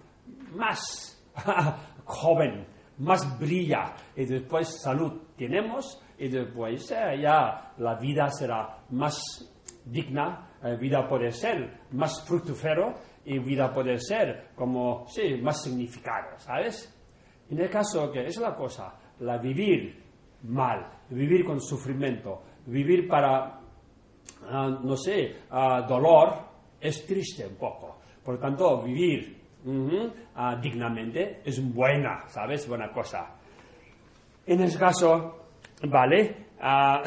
[0.53, 1.23] más
[2.05, 2.67] joven,
[2.99, 9.21] más brilla y después salud tenemos y después eh, ya la vida será más
[9.85, 16.39] digna, eh, vida puede ser más fructífero y vida puede ser como, sí, más significado,
[16.39, 16.97] ¿sabes?
[17.49, 20.03] En el caso que es la cosa, la vivir
[20.45, 23.61] mal, vivir con sufrimiento, vivir para,
[24.45, 26.35] ah, no sé, ah, dolor,
[26.81, 27.99] es triste un poco.
[28.25, 29.40] Por tanto, vivir
[30.35, 32.69] ah, dignamente es buena, ¿sabes?
[32.69, 33.37] Buena cosa.
[34.47, 35.47] En ese caso,
[35.89, 37.03] vale, ah,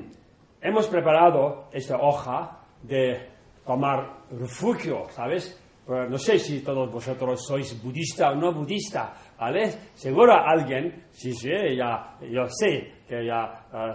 [0.60, 3.30] hemos preparado esta hoja de
[3.64, 5.62] tomar refugio, ¿sabes?
[5.88, 9.92] No sé si todos vosotros sois budista o no budista, ¿vale?
[9.94, 13.94] Seguro alguien, sí, sí, ya, yo sé que ya ah,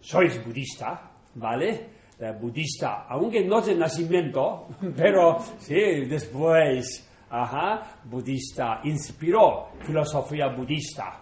[0.00, 1.98] sois budista, ¿vale?
[2.20, 11.20] Eh, budista, aunque no de nacimiento, pero sí, después, ajá, budista, inspiró filosofía budista.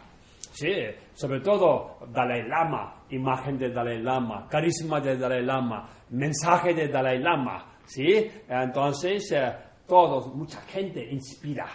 [0.52, 0.72] Sí,
[1.12, 7.18] sobre todo Dalai Lama, imagen de Dalai Lama, carisma de Dalai Lama, mensaje de Dalai
[7.18, 8.30] Lama, ¿sí?
[8.48, 9.54] Entonces, eh,
[9.86, 11.66] todos, mucha gente inspira,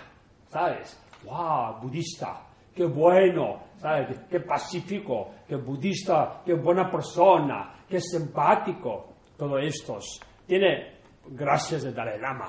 [0.47, 0.99] ¿sabes?
[1.23, 1.81] ¡Wow!
[1.81, 2.41] Budista,
[2.73, 4.07] qué bueno, ¿sabes?
[4.07, 9.99] Qué, qué pacífico, qué budista, qué buena persona, qué simpático, todo esto.
[10.47, 12.47] Tiene gracias de Dalai Lama,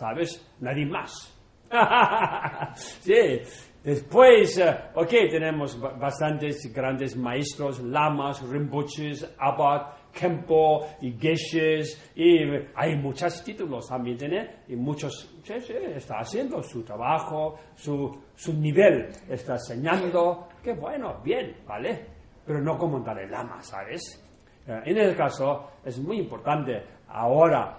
[0.00, 0.44] ¿sabes?
[0.60, 1.36] Nadie más.
[2.74, 3.40] sí.
[3.82, 12.40] Después, eh, ok, tenemos ba- bastantes grandes maestros, lamas, rinpoches, abad, kempo y geshes, y
[12.74, 14.50] hay muchos títulos también, ¿tiene?
[14.68, 21.18] Y muchos, sí, sí, está haciendo su trabajo, su, su nivel, está enseñando, qué bueno,
[21.24, 22.04] bien, ¿vale?
[22.44, 24.22] Pero no como Dalai Lama, ¿sabes?
[24.66, 27.78] Eh, en el caso, es muy importante ahora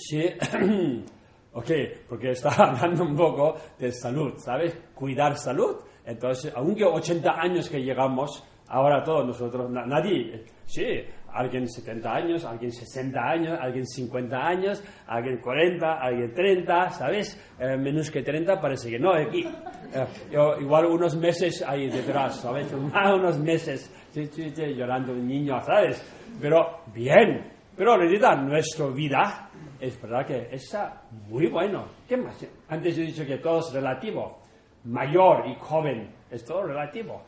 [0.00, 0.24] Sí,
[1.52, 1.70] ok,
[2.08, 4.74] porque está hablando un poco de salud, ¿sabes?
[4.94, 5.76] Cuidar salud.
[6.06, 10.86] Entonces, aunque 80 años que llegamos, ahora todos nosotros, na- nadie, sí,
[11.32, 17.38] alguien 70 años, alguien 60 años, alguien 50 años, alguien 40, alguien 30, ¿sabes?
[17.60, 19.42] Eh, menos que 30 parece que no, aquí.
[19.44, 22.72] Eh, yo, igual unos meses ahí detrás, ¿sabes?
[22.72, 26.02] unos meses, sí, sí, sí, llorando un niño, ¿sabes?
[26.40, 29.49] Pero bien, Pero en realidad nuestra vida
[29.80, 31.86] es verdad que está muy bueno.
[32.08, 32.36] ¿Qué más?
[32.68, 34.38] Antes he dicho que todo es relativo.
[34.84, 37.22] Mayor y joven es todo relativo.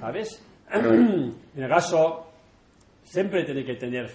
[0.00, 0.44] ¿Sabes?
[0.72, 2.26] en el caso,
[3.02, 4.10] siempre tiene que tener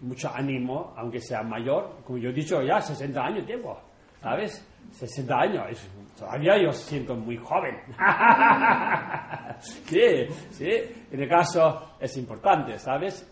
[0.00, 1.96] mucho ánimo, aunque sea mayor.
[2.04, 3.80] Como yo he dicho, ya 60 años tengo.
[4.20, 4.66] ¿Sabes?
[4.92, 5.66] 60 años.
[5.70, 7.76] es- todavía yo siento muy joven.
[9.60, 10.70] sí, sí.
[11.10, 13.30] En el caso es importante, ¿sabes?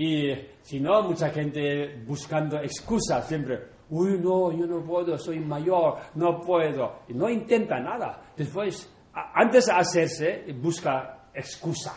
[0.00, 3.60] Y si no, mucha gente buscando excusas siempre.
[3.90, 7.00] Uy, no, yo no puedo, soy mayor, no puedo.
[7.08, 8.22] Y no intenta nada.
[8.34, 11.94] Después, antes de hacerse, busca excusa.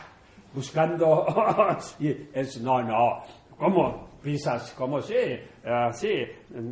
[0.53, 1.25] Buscando.
[2.01, 3.23] y es, no, no.
[3.57, 4.73] ¿Cómo piensas?
[4.77, 5.15] ¿Cómo sí?
[5.65, 6.09] Ah, sí.
[6.49, 6.71] mm,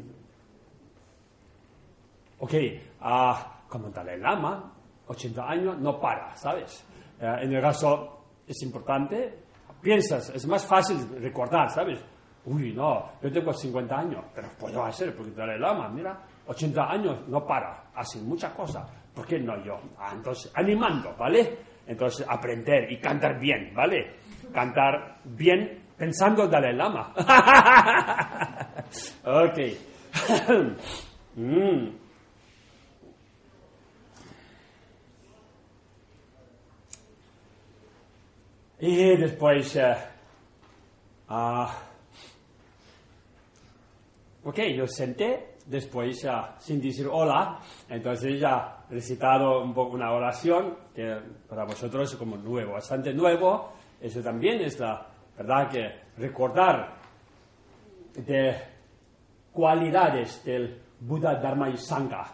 [2.39, 2.53] Ok,
[2.99, 4.73] ah, como Dalai Lama,
[5.07, 6.85] 80 años, no para, ¿sabes?
[7.21, 9.50] Eh, en el caso es importante,
[9.81, 11.99] piensas, es más fácil recordar, ¿sabes?
[12.45, 17.27] Uy, no, yo tengo 50 años, pero puedo hacer, porque Dalai Lama, mira, 80 años,
[17.27, 19.79] no para, hace muchas cosas, ¿por qué no yo?
[19.99, 21.57] Ah, entonces, animando, ¿vale?
[21.85, 24.17] Entonces, aprender y cantar bien, ¿vale?
[24.53, 27.13] Cantar bien pensando Dalai Lama.
[29.25, 29.59] ok.
[31.33, 31.87] Mm.
[38.83, 39.95] Y después, eh,
[41.29, 41.71] ah,
[44.43, 50.11] ok, yo senté, después, ah, sin decir hola, entonces ya he recitado un poco una
[50.11, 51.15] oración que
[51.47, 53.73] para vosotros es como nuevo, bastante nuevo.
[54.01, 55.05] Eso también es la
[55.37, 56.95] verdad que recordar
[58.15, 58.55] de
[59.53, 62.25] cualidades del Buda, Dharma y Sangha.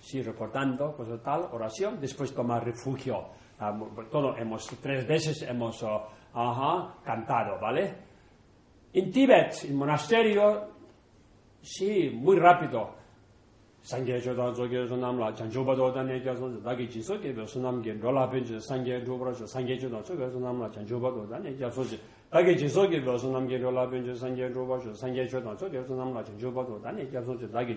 [0.00, 3.40] Sí, recordando, pues tal, oración, después tomar refugio.
[3.64, 3.72] Ah,
[4.10, 7.94] todo hemos, tres veces hemos oh, cantado, ¿vale?
[8.92, 10.68] En Tíbet, en monasterio,
[11.62, 12.90] sí, muy rápido.
[13.82, 19.04] Sangye choda zoge sunam la dagi jiso ke be sunam ge rola ben je sangye
[19.44, 21.98] sangye choda choge sunam la chanchoba do dan ne jaso je
[22.30, 24.48] dagi jiso ke be sunam ge rola ben je sangye
[24.94, 27.76] sangye choda choge sunam la chanchoba do dan ne jaso je dagi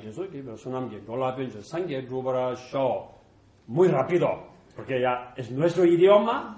[3.68, 6.58] muy rápido porque ya es nuestro idioma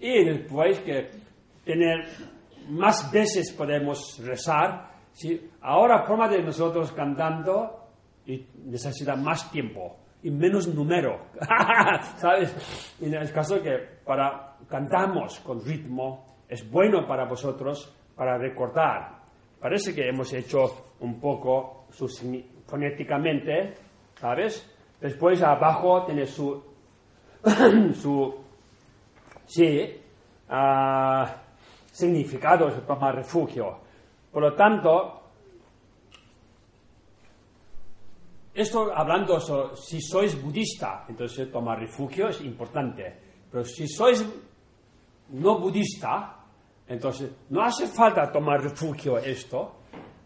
[0.00, 1.10] y después que
[1.64, 2.06] tener
[2.68, 5.50] más veces podemos rezar ¿sí?
[5.62, 7.88] ahora forma de nosotros cantando
[8.26, 11.26] y necesita más tiempo y menos número,
[12.16, 12.96] ¿sabes?
[13.00, 19.20] En el caso que para cantamos con ritmo es bueno para vosotros para recordar.
[19.60, 21.86] Parece que hemos hecho un poco
[22.66, 23.74] fonéticamente,
[24.14, 24.68] ¿sabes?
[25.00, 26.62] Después abajo tiene su,
[28.00, 28.34] su
[29.46, 30.00] sí,
[30.48, 31.36] ah,
[31.90, 33.78] significado, se toma refugio.
[34.30, 35.22] Por lo tanto,
[38.54, 39.38] esto hablando,
[39.76, 43.14] si sois budista, entonces tomar refugio es importante.
[43.50, 44.24] Pero si sois
[45.30, 46.36] no budista,
[46.88, 49.76] entonces no hace falta tomar refugio esto.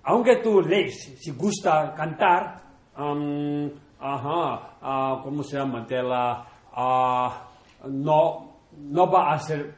[0.04, 2.62] Aunque tú lees, si gusta cantar,
[4.00, 5.82] ah, ¿cómo se llama?
[5.82, 7.42] De la, ah,
[7.86, 9.74] no, no va a ser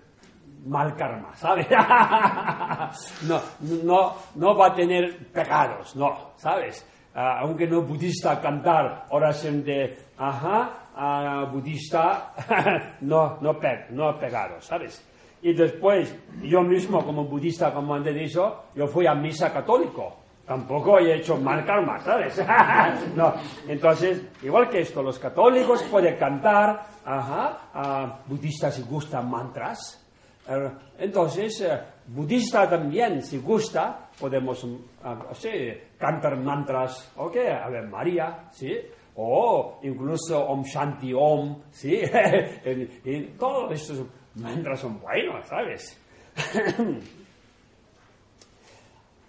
[0.66, 1.66] mal karma, ¿sabes?
[3.28, 3.40] no,
[3.84, 6.86] no, no va a tener pecados, no, ¿sabes?
[7.14, 12.32] Ah, aunque no budista cantar oración de, ajá, ah, budista,
[13.02, 15.06] no, no, pe- no pecados, ¿sabes?
[15.42, 20.18] Y después, yo mismo como budista, como antes dicho, yo fui a misa católico.
[20.46, 22.42] Tampoco he hecho mal karma, ¿sabes?
[23.16, 23.32] no.
[23.68, 30.04] Entonces, igual que esto, los católicos pueden cantar, ajá, a budistas si gustan mantras.
[30.48, 35.48] Eh, Entonces, eh, budista también, si gusta, podemos mm, ah, sí,
[35.96, 38.76] cantar mantras, ok, Ave María, ¿sí?
[39.14, 42.00] O incluso Om Shanti Om, ¿sí?
[42.66, 46.00] y, y todos estos mantras son buenos, ¿sabes?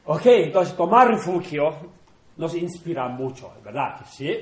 [0.05, 1.75] ok, entonces tomar refugio
[2.37, 4.05] nos inspira mucho, ¿verdad?
[4.05, 4.35] ¿Sí?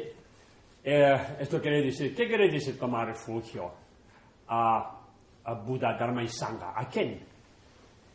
[0.84, 3.72] Eh, esto quiere decir, ¿qué quiere decir tomar refugio?
[4.48, 5.00] A,
[5.44, 6.74] a Buda, Dharma y Sangha.
[6.76, 7.24] ¿A quién?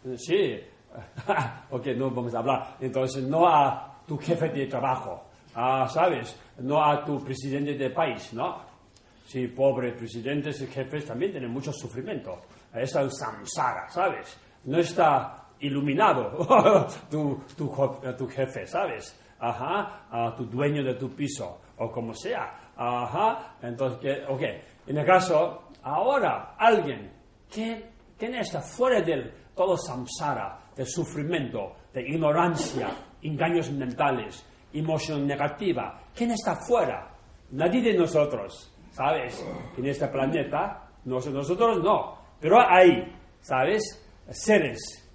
[0.04, 0.60] Eh, Sí.
[1.70, 2.76] ok, no vamos a hablar.
[2.80, 5.24] Entonces, no a tu jefe de trabajo,
[5.54, 6.34] ah, ¿sabes?
[6.58, 8.62] No a tu presidente de país, ¿no?
[9.26, 12.42] Sí, pobres presidentes y jefes también tienen mucho sufrimiento.
[12.72, 14.38] Está el samsara, ¿sabes?
[14.64, 19.18] No está iluminado tu, tu, jo- tu jefe, ¿sabes?
[19.38, 22.70] Ajá, a tu dueño de tu piso, o como sea.
[22.76, 24.42] Ajá, entonces, ok.
[24.86, 27.12] En el caso, ahora alguien
[27.52, 32.88] que, que está fuera del todo samsara, de sufrimiento, de ignorancia
[33.22, 36.00] engaños mentales, emoción negativa.
[36.14, 37.08] ¿Quién está fuera?
[37.52, 39.44] Nadie de nosotros, ¿sabes?
[39.76, 42.16] En este planeta, nos- nosotros no.
[42.40, 44.06] Pero hay, ¿sabes?
[44.30, 45.05] Seres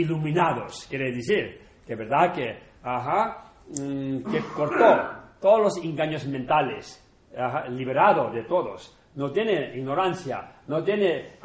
[0.00, 7.02] iluminados, quiere decir, que verdad que, ajá, mm, que cortó todos los engaños mentales,
[7.70, 11.38] liberado de todos, no tiene ignorancia, no tiene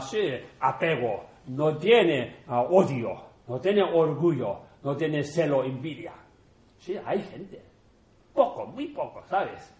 [0.00, 0.18] sí,
[0.60, 3.10] apego, no tiene ah, odio,
[3.48, 6.12] no tiene orgullo, no tiene celo, envidia.
[6.78, 7.62] Sí, hay gente,
[8.34, 9.74] poco, muy poco, ¿sabes?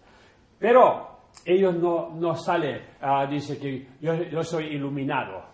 [0.59, 1.09] Pero
[1.45, 5.52] ellos no, no sale, ah, dice que yo soy iluminado.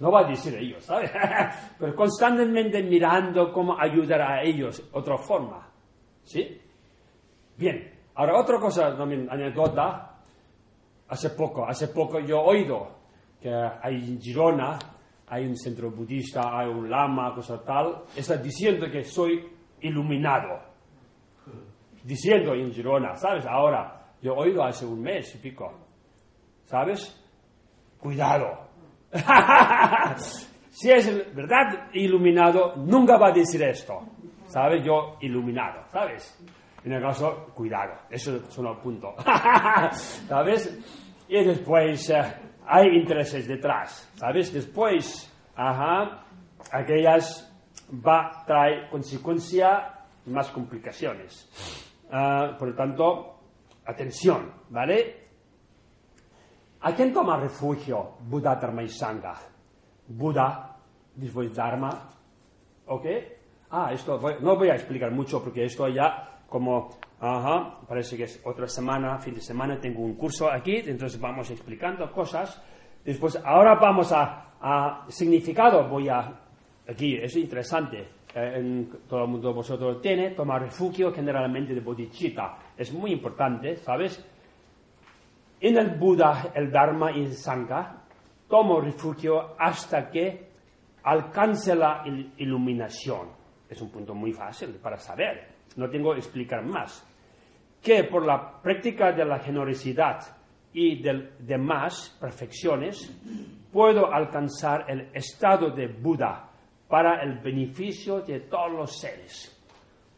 [0.00, 1.10] No va a decir ellos, ¿sabes?
[1.78, 5.68] Pero constantemente mirando cómo ayudar a ellos, otra forma.
[6.22, 6.60] ¿Sí?
[7.56, 7.94] Bien.
[8.14, 10.04] Ahora, otra cosa, también, anécdota.
[11.08, 12.88] Hace poco, hace poco yo he oído
[13.40, 14.78] que hay en Girona,
[15.28, 19.48] hay un centro budista, hay un lama, cosa tal, está diciendo que soy
[19.80, 20.60] iluminado.
[22.04, 23.46] Diciendo en Girona, ¿sabes?
[23.46, 25.72] Ahora, yo he oído hace un mes y pico.
[26.66, 27.24] ¿Sabes?
[27.98, 28.67] Cuidado.
[30.70, 34.00] si es verdad iluminado, nunca va a decir esto.
[34.46, 34.82] ¿Sabes?
[34.84, 36.38] Yo iluminado, ¿sabes?
[36.84, 37.94] En el caso, cuidado.
[38.08, 39.14] Eso es un punto.
[39.92, 40.78] ¿Sabes?
[41.28, 42.22] Y después eh,
[42.66, 44.10] hay intereses detrás.
[44.14, 44.52] ¿Sabes?
[44.52, 46.24] Después, ajá,
[46.72, 47.44] aquellas
[47.90, 49.94] va a traer consecuencia
[50.26, 51.50] más complicaciones.
[52.10, 53.40] Ah, por lo tanto,
[53.84, 55.27] atención, ¿vale?
[56.80, 59.34] ¿A quién toma refugio Buda, Dharma y Sangha?
[60.06, 60.76] Buda,
[61.14, 62.08] después Dharma,
[62.86, 63.06] ¿ok?
[63.70, 66.88] Ah, esto voy- no voy a explicar mucho porque esto ya como,
[67.20, 71.50] ajá, parece que es otra semana, fin de semana, tengo un curso aquí, entonces vamos
[71.50, 72.62] explicando cosas.
[73.04, 76.32] Después, ahora vamos a, a significado, voy a,
[76.88, 82.56] aquí, es interesante, eh, en- todo el mundo vosotros tiene, tomar refugio generalmente de bodhicitta,
[82.76, 84.24] es muy importante, ¿sabes?
[85.60, 87.96] En el Buda, el Dharma y el Sangha,
[88.48, 90.48] tomo refugio hasta que
[91.04, 93.28] alcance la il- iluminación.
[93.68, 95.48] Es un punto muy fácil para saber.
[95.76, 97.04] No tengo que explicar más.
[97.82, 100.20] Que por la práctica de la generosidad
[100.72, 103.10] y de demás perfecciones,
[103.72, 106.48] puedo alcanzar el estado de Buda
[106.88, 109.54] para el beneficio de todos los seres.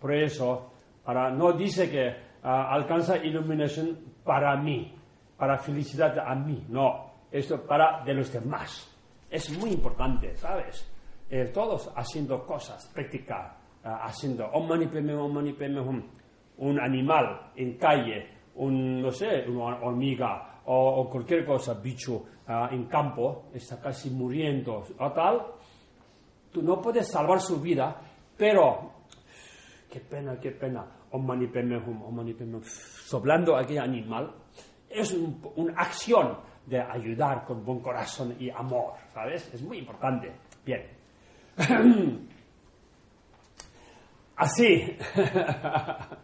[0.00, 0.72] Por eso,
[1.04, 2.08] para, no dice que
[2.42, 4.94] ah, alcanza iluminación para mí,
[5.40, 8.86] para felicidad a mí, no, esto para de los demás.
[9.30, 10.86] Es muy importante, ¿sabes?
[11.30, 16.02] Eh, todos haciendo cosas, practicar, ah, haciendo Om Mani Padme Hum, Om Mani Padme Hum.
[16.58, 22.68] un animal en calle, un, no sé, una hormiga o, o cualquier cosa, bicho ah,
[22.70, 25.46] en campo, está casi muriendo o tal,
[26.52, 27.98] tú no puedes salvar su vida,
[28.36, 28.90] pero
[29.90, 34.34] qué pena, qué pena, Om Mani Padme Hum, Om Mani Padme Hum, soplando aquel animal,
[34.90, 36.36] es un- una acción
[36.66, 39.48] de ayudar con buen corazón y amor, ¿sabes?
[39.54, 40.32] Es muy importante.
[40.64, 40.82] Bien.
[44.36, 44.96] Así.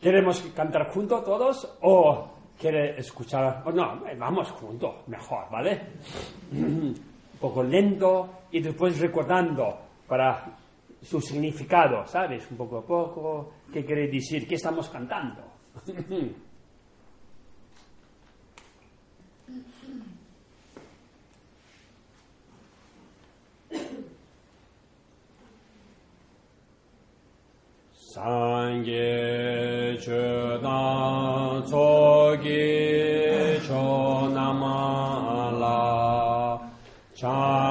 [0.00, 2.28] ¿Queremos cantar juntos todos o
[2.60, 3.62] quiere escuchar?
[3.64, 5.80] o no, eh, vamos juntos, mejor, ¿vale?
[6.52, 6.94] Un
[7.40, 10.44] poco lento y después recordando para
[11.03, 12.49] su significado, ¿sabes?
[12.51, 14.47] Un poco a poco, ¿qué quiere decir?
[14.47, 15.43] ¿Qué estamos cantando?
[28.19, 34.97] 상계 주당 조기 조나마라
[37.13, 37.62] chanjo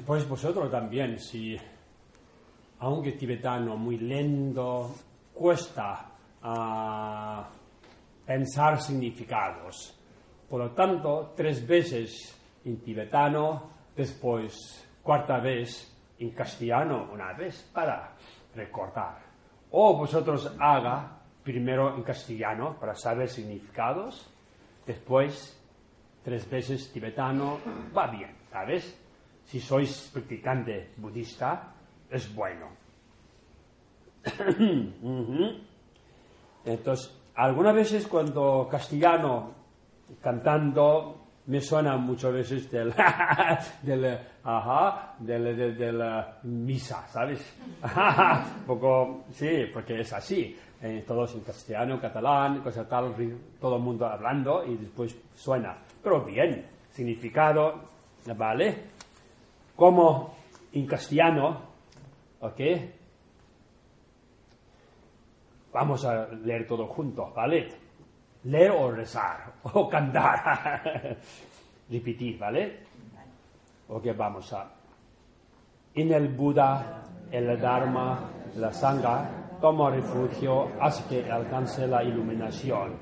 [0.00, 1.54] Después vosotros también, si
[2.78, 4.94] aunque tibetano muy lento,
[5.34, 7.46] cuesta ah,
[8.24, 10.00] pensar significados.
[10.48, 12.34] Por lo tanto, tres veces
[12.64, 18.16] en tibetano, después cuarta vez en castellano, una vez para
[18.54, 19.18] recordar.
[19.70, 24.32] O vosotros haga primero en castellano para saber significados,
[24.86, 25.62] después
[26.24, 27.58] tres veces tibetano,
[27.94, 28.99] va bien, ¿sabes?
[29.44, 31.72] Si sois practicante budista,
[32.10, 32.66] es bueno.
[36.64, 39.52] Entonces, algunas veces cuando castellano
[40.20, 41.16] cantando
[41.46, 42.94] me suena muchas veces del,
[43.82, 47.40] del, ajá, del, del- de la misa, ¿sabes?
[48.66, 50.56] Poco, sí, porque es así.
[50.82, 53.14] Eh, todos en castellano, catalán, cosa tal,
[53.60, 55.76] todo el mundo hablando y después suena.
[56.02, 57.82] Pero bien, significado,
[58.36, 58.89] ¿vale?
[59.80, 60.34] Como
[60.74, 61.58] en castellano,
[62.40, 62.60] ¿ok?
[65.72, 67.66] Vamos a leer todo juntos, ¿vale?
[68.44, 71.16] Leer o rezar, o cantar.
[71.90, 72.80] Repetir, ¿vale?
[73.88, 74.70] Ok, vamos a.
[75.94, 77.02] En el Buda,
[77.32, 78.20] el Dharma,
[78.56, 79.30] la Sangha,
[79.62, 82.98] toma refugio hasta que alcance la iluminación,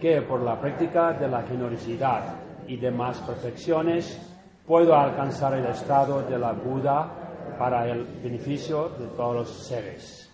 [0.00, 2.36] que por la práctica de la generosidad
[2.68, 4.27] y demás perfecciones
[4.68, 10.30] puedo alcanzar el estado de la Buda para el beneficio de todos los seres.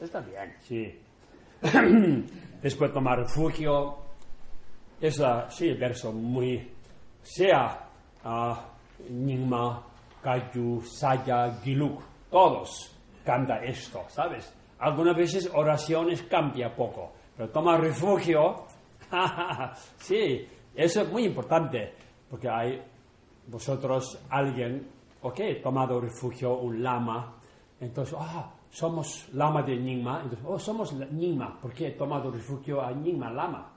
[0.00, 0.96] Está bien, sí.
[2.62, 3.98] Después tomar refugio.
[5.00, 6.70] Es la, sí, el verso muy.
[7.20, 7.80] Sea
[8.24, 8.66] ah,
[9.10, 9.82] Nyingma,
[10.22, 14.54] Kayu, Saya, Giluk, todos canta esto, ¿sabes?
[14.78, 18.66] Algunas veces oraciones cambia poco, pero tomar refugio,
[19.98, 21.92] sí, eso es muy importante,
[22.28, 22.82] porque hay
[23.46, 24.88] vosotros, alguien,
[25.22, 27.34] ok, tomado refugio, un lama,
[27.80, 32.80] entonces, ah, somos lama de Nyingma, entonces, oh, somos Nyingma, ¿por qué he tomado refugio
[32.80, 33.72] a Nyingma lama?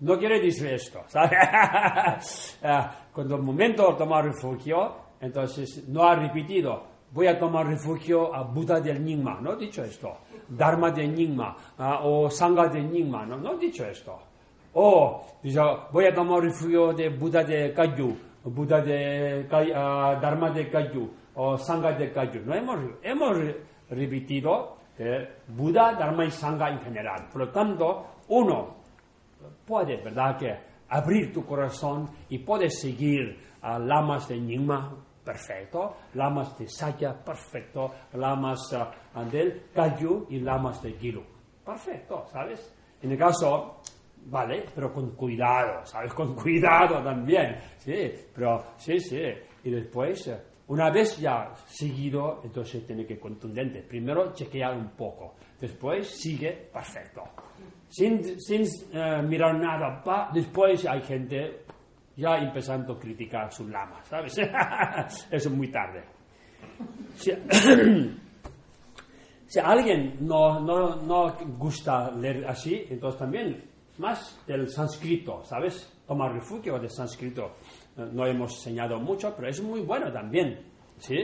[0.00, 2.58] No quiere decir esto, ¿sabes?
[2.62, 6.82] Ah, Cuando el momento de tomar refugio, entonces no ha repetido,
[7.12, 10.12] voy a tomar refugio a Buda del Nyingma, no he dicho esto.
[10.48, 14.18] Dharma de Nyingma ah, o Sangha de Nyingma, no, no he dicho esto.
[14.74, 15.60] O dice,
[15.92, 21.56] voy a tomar refugio de Buda de Kayu, Buda de ah, Dharma de Kayu o
[21.58, 22.42] Sangha de Kayu.
[22.44, 23.60] No hemos, hemos re-
[23.90, 27.28] repetido de Buda, Dharma y Sangha en general.
[27.32, 28.76] Por lo tanto, uno
[29.66, 30.54] puede, ¿verdad?, que
[30.88, 34.94] abrir tu corazón y puedes seguir a lamas de Nyingma,
[35.24, 41.22] perfecto, lamas de Saya, perfecto, lamas ah, del Kayu y lamas de Gilu,
[41.64, 42.74] perfecto, ¿sabes?
[43.02, 43.80] En el caso,
[44.26, 46.12] vale, pero con cuidado, ¿sabes?
[46.14, 49.22] Con cuidado también, sí, pero sí, sí,
[49.64, 50.30] y después,
[50.68, 57.22] una vez ya seguido, entonces tiene que contundente, primero chequear un poco, después sigue, perfecto
[57.94, 58.62] sin, sin
[58.92, 61.64] eh, mirar nada, pa, después hay gente
[62.16, 64.36] ya empezando a criticar su lama, ¿sabes?
[65.30, 66.02] Eso es muy tarde.
[67.14, 67.30] Si,
[69.46, 73.62] si alguien no, no, no gusta leer así, entonces también
[73.98, 75.90] más del sánscrito, ¿sabes?
[76.06, 77.56] Tomar refugio del sánscrito.
[77.96, 80.60] Eh, No hemos enseñado mucho, pero es muy bueno también,
[80.98, 81.16] ¿sí?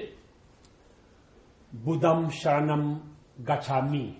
[1.73, 3.03] Buddham Sharanam
[3.39, 4.19] Gachami.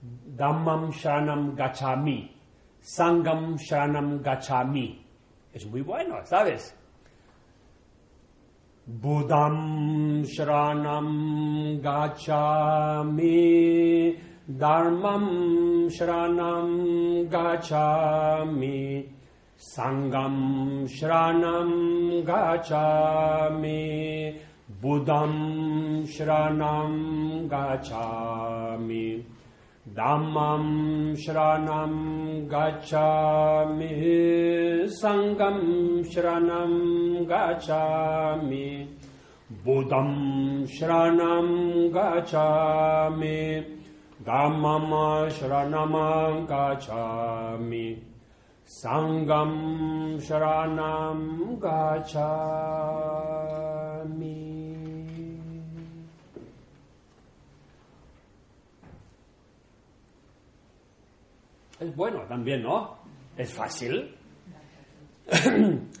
[0.00, 2.30] Dhammam Sharanam Gachami,
[2.80, 5.04] Sangam Sharanam Gachami.
[5.52, 6.72] Es muy bueno, ¿sabes?
[8.86, 13.26] Buddham Sharanam Gachami,
[14.50, 16.76] धर्मम् श्रणम्
[17.32, 18.78] गच्छामि
[19.60, 21.74] सङ्गम् श्रवणम्
[22.28, 23.82] गच्छामि
[24.82, 26.62] बुधम् श्रम्
[27.52, 29.04] गच्छामि
[29.98, 32.00] दर्मम् श्रवणम्
[32.54, 33.92] गच्छामि
[35.02, 38.66] सङ्गम् श्रम् गच्छामि
[39.66, 41.56] बुधम् श्रणम्
[41.96, 43.36] गच्छामि
[44.28, 44.92] Dhammam
[45.32, 45.94] Shranam
[46.46, 47.98] Gacchami
[48.66, 52.18] Sangam Sharanam Gacchami.
[61.80, 62.98] Es bueno también, ¿no?
[63.34, 64.14] Es fácil.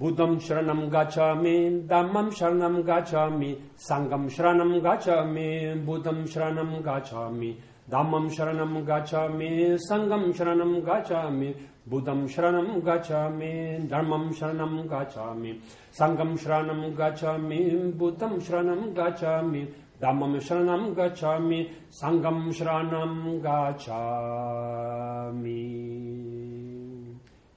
[0.00, 1.56] बुद्धं शरणं गच्छामि
[1.88, 3.50] दाम्मं शरणं गच्छामि
[3.88, 5.48] सङ्गं शरणं गच्छामि
[5.86, 7.50] बुद्धं शरणं गच्छामि
[7.90, 9.50] दाम्मं शरणं गच्छामि
[9.88, 11.50] सङ्गं शरणं गच्छामि
[11.90, 13.52] बुद्धं शरणं गच्छामि
[13.90, 15.52] धर्मं शरणं गच्छामि
[15.98, 17.60] सङ्गं शरणं गच्छामि
[18.00, 19.62] बुद्धं शरणं गच्छामि
[20.02, 21.60] दाम्मं शरणं गच्छामि
[22.00, 23.14] सङ्गं शरणं
[23.46, 24.80] गच्छामि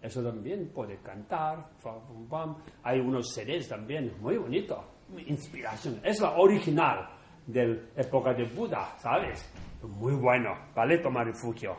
[0.03, 1.65] Eso también puede cantar.
[2.83, 4.83] Hay unos seres también, muy bonito.
[5.27, 5.99] Inspiración.
[6.03, 7.07] Es la original
[7.47, 9.49] de la época de Buda, ¿sabes?
[9.81, 10.97] Muy bueno, ¿vale?
[10.99, 11.75] Tomar refugio.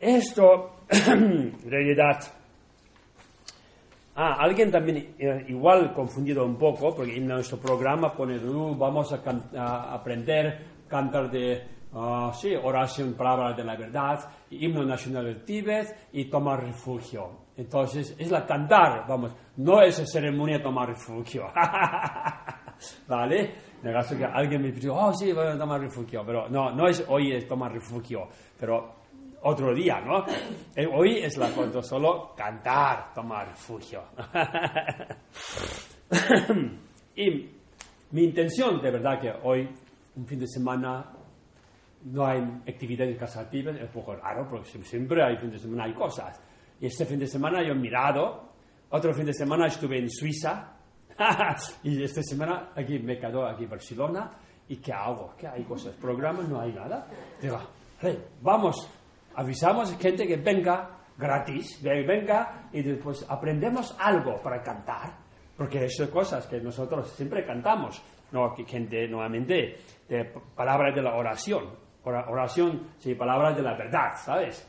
[0.00, 0.76] Esto,
[1.66, 2.20] realidad,
[4.18, 9.12] Ah, alguien también eh, igual confundido un poco, porque en nuestro programa pone, "Uh, vamos
[9.12, 11.62] a, can- a aprender cantar de,
[11.96, 17.46] ah, sí, oración, palabra de la verdad, himno nacional del Tíbet y tomar refugio.
[17.56, 21.50] Entonces, es la cantar, vamos, no es ceremonia tomar refugio.
[23.08, 23.54] ¿Vale?
[23.82, 26.70] En el caso que alguien me pidió, oh, sí, voy a tomar refugio, pero no,
[26.72, 28.28] no es hoy es tomar refugio,
[28.58, 28.96] pero
[29.42, 30.24] otro día, ¿no?
[30.74, 34.02] Eh, Hoy es la cosa solo cantar, tomar refugio.
[37.16, 37.50] y
[38.10, 39.68] mi intención, de verdad, que hoy,
[40.16, 41.12] un fin de semana,
[42.12, 45.50] no hay actividad en Casa Tíbet, es un poco raro, porque sie- siempre hay fin
[45.50, 46.40] de semana, hay cosas.
[46.80, 48.52] Y este fin de semana yo he mirado,
[48.90, 50.76] otro fin de semana estuve en Suiza,
[51.82, 54.30] y esta semana aquí me quedo aquí en Barcelona,
[54.68, 55.34] ¿y qué hago?
[55.38, 55.94] ¿Qué hay cosas?
[55.96, 56.48] ¿Programas?
[56.48, 57.06] No hay nada.
[57.40, 57.58] Digo,
[58.00, 58.88] "Hey, vamos,
[59.34, 65.14] avisamos a gente que venga gratis, venga y después aprendemos algo para cantar,
[65.56, 68.02] porque son cosas que nosotros siempre cantamos,
[68.32, 69.76] no gente nuevamente
[70.08, 74.66] de palabras de la oración, Ora- oración, sí, palabras de la verdad, ¿sabes?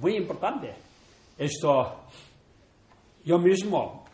[0.00, 0.74] Muy importante.
[1.36, 2.04] Esto,
[3.24, 4.04] yo mismo,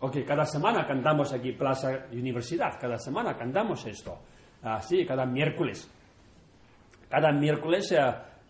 [0.00, 4.18] ok, cada semana cantamos aquí Plaza Universidad, cada semana cantamos esto,
[4.62, 5.90] así, cada miércoles
[7.10, 7.98] cada miércoles eh,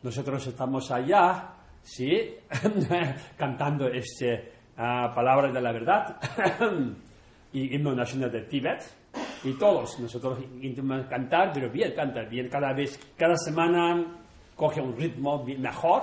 [0.02, 2.36] nosotros estamos allá, sí,
[3.38, 6.16] cantando este ah, palabras de la verdad
[7.54, 8.99] y himno nacional de Tíbet.
[9.44, 12.48] Y todos nosotros intentamos cantar, pero bien, cantar bien.
[12.48, 14.04] Cada vez, cada semana
[14.54, 16.02] coge un ritmo mejor,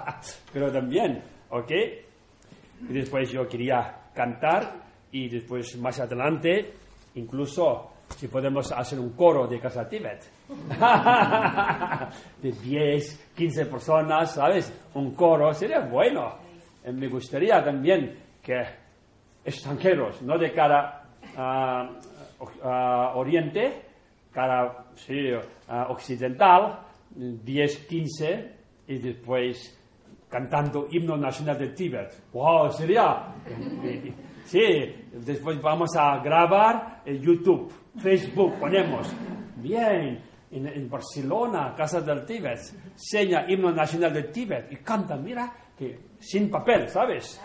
[0.52, 1.70] pero también, ¿ok?
[2.88, 4.72] Y después yo quería cantar
[5.12, 6.72] y después más adelante,
[7.16, 10.24] incluso si podemos hacer un coro de Casa Tíbet.
[12.42, 14.72] de 10, 15 personas, ¿sabes?
[14.94, 16.36] Un coro sería bueno.
[16.82, 18.62] Eh, Me gustaría también que
[19.44, 21.04] extranjeros, no de cara
[21.36, 21.90] a
[23.14, 23.82] oriente,
[24.32, 25.30] cara sí,
[25.68, 26.80] ah, occidental,
[27.10, 28.52] 10, 15,
[28.88, 29.74] y después
[30.28, 32.22] cantando himno nacional de Tíbet.
[32.32, 32.70] ¡Wow!
[32.72, 33.34] Sería.
[33.82, 34.12] eh,
[34.48, 34.62] Sí,
[35.12, 39.14] después vamos a grabar en YouTube, Facebook, ponemos.
[39.56, 42.58] Bien, en, Barcelona, Casa del Tíbet,
[42.94, 47.38] seña himno nacional de Tíbet y canta, mira, que sin papel, ¿sabes?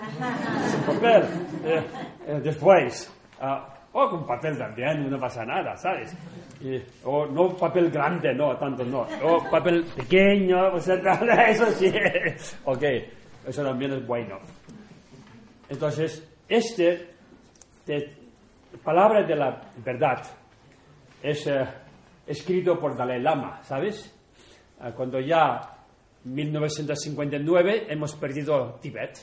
[0.68, 1.24] sin papel.
[1.66, 1.84] Eh,
[2.26, 6.16] eh, después, ah, o con papel también, no pasa nada, ¿sabes?
[6.62, 9.08] Y- o no papel grande, no, tanto no.
[9.24, 10.96] O papel pequeño, o sea,
[11.48, 11.94] eso sí.
[12.66, 12.84] ok,
[13.48, 14.39] eso también es bueno.
[15.70, 17.10] Entonces, este,
[17.86, 18.16] de,
[18.84, 20.24] palabra de la verdad,
[21.22, 21.64] es eh,
[22.26, 24.14] escrito por Dalai Lama, ¿sabes?
[24.80, 25.62] Ah, cuando ya
[26.24, 29.18] 1959 hemos perdido Tíbet,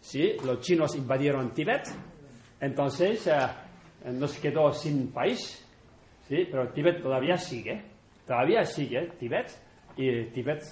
[0.00, 0.36] ¿sí?
[0.44, 1.88] Los chinos invadieron Tíbet,
[2.60, 3.32] entonces eh,
[4.04, 5.66] nos quedó sin país,
[6.28, 6.46] ¿sí?
[6.50, 7.84] Pero Tíbet todavía sigue,
[8.26, 9.50] todavía sigue Tíbet,
[9.96, 10.62] y Tíbet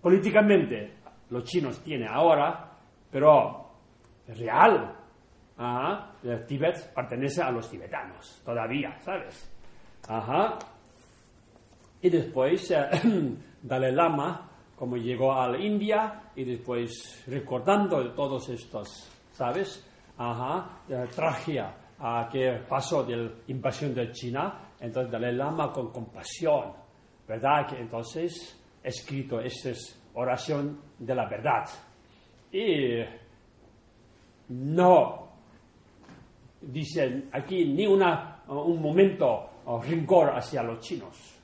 [0.00, 0.92] políticamente
[1.30, 2.72] los chinos tienen ahora,
[3.10, 3.68] pero
[4.28, 4.94] real,
[5.56, 9.50] ajá, el Tíbet pertenece a los tibetanos, todavía, ¿sabes?
[10.08, 10.58] Ajá.
[12.00, 12.88] Y después eh,
[13.62, 19.84] Dalai Lama, como llegó a la India, y después recordando todos estos, ¿sabes?
[20.18, 25.90] Ajá, eh, tragedia ah, que pasó de la invasión de China, entonces Dalai Lama con
[25.92, 26.72] compasión,
[27.26, 27.66] ¿verdad?
[27.68, 31.64] Que entonces escrito esta es oración de la verdad.
[32.52, 33.00] Y
[34.48, 35.28] no
[36.60, 41.38] dicen aquí ni una, un momento oh, rincor hacia los chinos.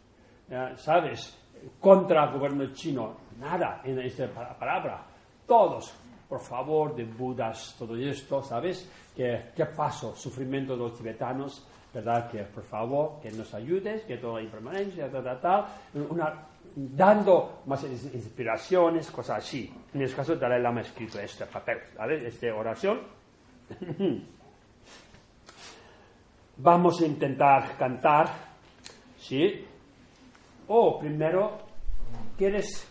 [0.48, 1.40] Eh, ¿Sabes?
[1.80, 5.04] Contra el gobierno chino, nada en esta pa- palabra.
[5.46, 5.94] Todos,
[6.34, 8.90] por favor, de Budas, todo esto, ¿sabes?
[9.14, 10.16] ¿Qué, qué pasó?
[10.16, 11.64] Sufrimiento de los tibetanos,
[11.94, 12.28] ¿verdad?
[12.28, 15.64] Que por favor, que nos ayudes, que toda la impermanencia, tal, tal, tal.
[16.10, 19.72] Una, dando más ins- inspiraciones, cosas así.
[19.94, 22.24] En este caso, Dalai Lama ha escrito este papel, ¿sabes?
[22.24, 22.98] Esta oración.
[26.56, 28.26] Vamos a intentar cantar,
[29.20, 29.64] ¿sí?
[30.66, 31.58] O primero,
[32.36, 32.88] ¿quieres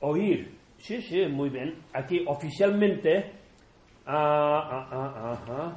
[0.00, 0.53] oír?
[0.84, 1.82] Sí, sí, muy bien.
[1.94, 3.32] Aquí oficialmente,
[4.04, 5.76] ah, ah, ah,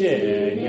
[0.00, 0.63] ajá.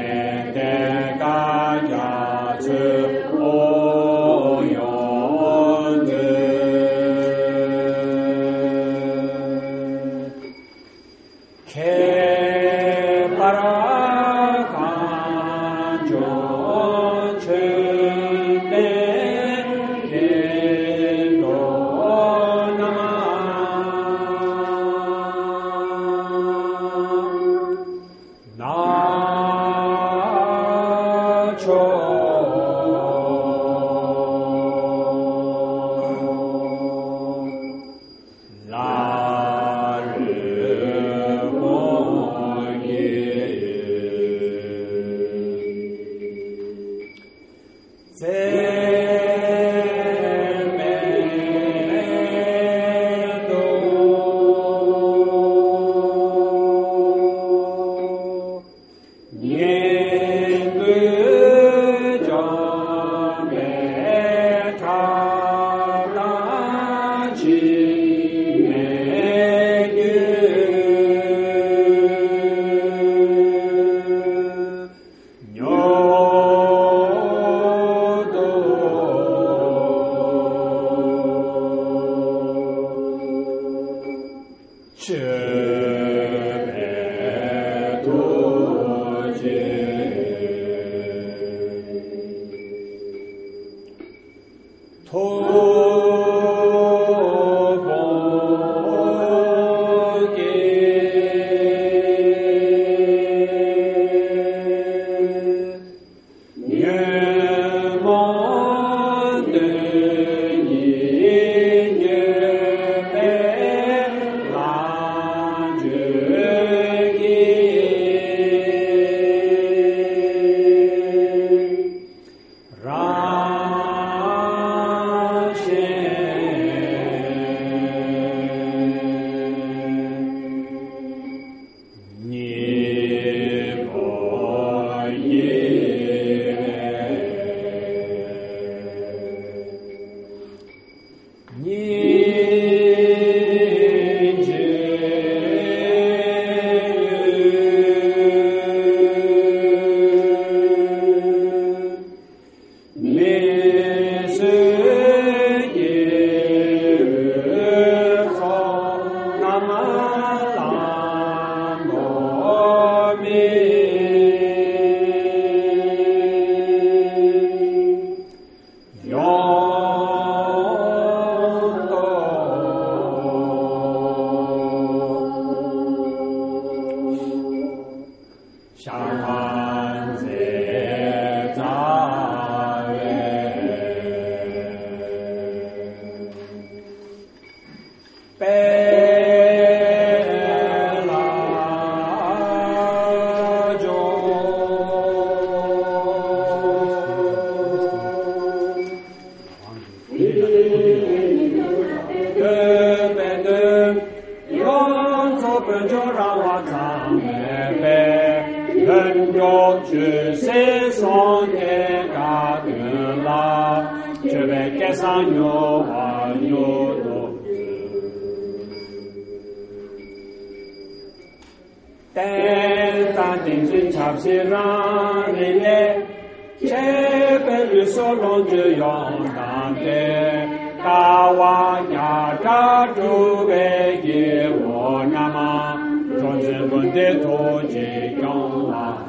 [231.91, 235.77] 呀扎住给给我那嘛，
[236.19, 239.03] 庄子问的多解用啊。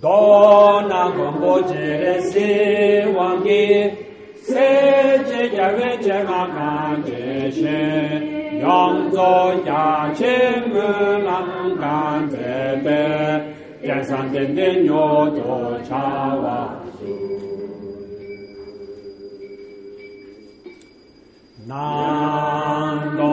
[0.00, 3.48] 多那广播节的希望的，
[4.46, 7.68] 谁这家为这个看这些，
[8.62, 9.18] 扬州
[9.66, 10.26] 呀亲
[10.72, 12.36] 们啷干这
[12.82, 14.94] 边，边上点点牛
[15.30, 16.74] 多茶哇。
[21.70, 23.30] Poco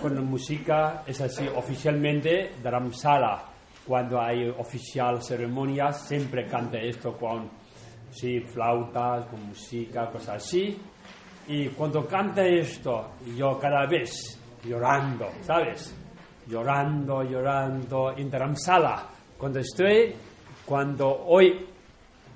[0.00, 3.44] con la música es así, oficialmente Dharamsala,
[3.86, 7.48] cuando hay oficial ceremonias, siempre canta esto con
[8.10, 10.76] sí, flautas, con música, cosas así.
[11.48, 15.94] Y cuando canta esto, yo cada vez llorando, ¿sabes?
[16.48, 19.06] Llorando, llorando, en Dharamsala,
[19.38, 20.14] cuando estoy,
[20.64, 21.66] cuando hoy,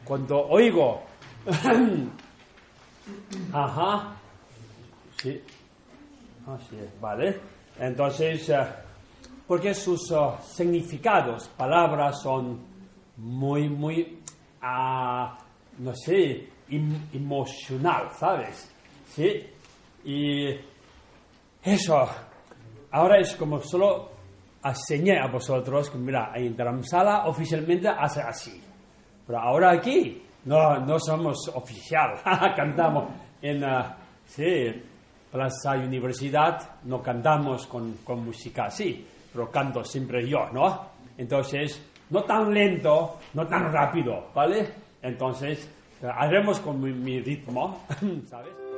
[0.05, 1.11] cuando oigo
[3.53, 4.17] Ajá.
[5.17, 5.41] Sí.
[6.47, 7.39] Así es, vale.
[7.79, 8.59] Entonces, eh,
[9.47, 12.61] porque sus eh, significados, palabras son
[13.17, 14.19] muy, muy
[14.63, 15.37] ah,
[15.79, 18.71] no sé, em- emocional, ¿sabes?
[19.07, 19.47] Sí.
[20.05, 20.49] Y
[21.63, 22.09] eso,
[22.91, 24.11] ahora es como solo
[24.65, 28.61] enseñé a vosotros que, mira, en Dharamsala oficialmente hace así.
[29.27, 32.15] Pero ahora aquí no, no somos oficial,
[32.57, 33.11] cantamos
[33.43, 34.45] en, ah, sí,
[35.31, 40.91] Plaza Universidad, no cantamos con, con música así, pero canto siempre yo, ¿no?
[41.17, 44.69] Entonces, no tan lento, no tan rápido, ¿vale?
[45.03, 45.71] Entonces,
[46.03, 47.85] haremos con mi, mi ritmo,
[48.27, 48.70] ¿sabes?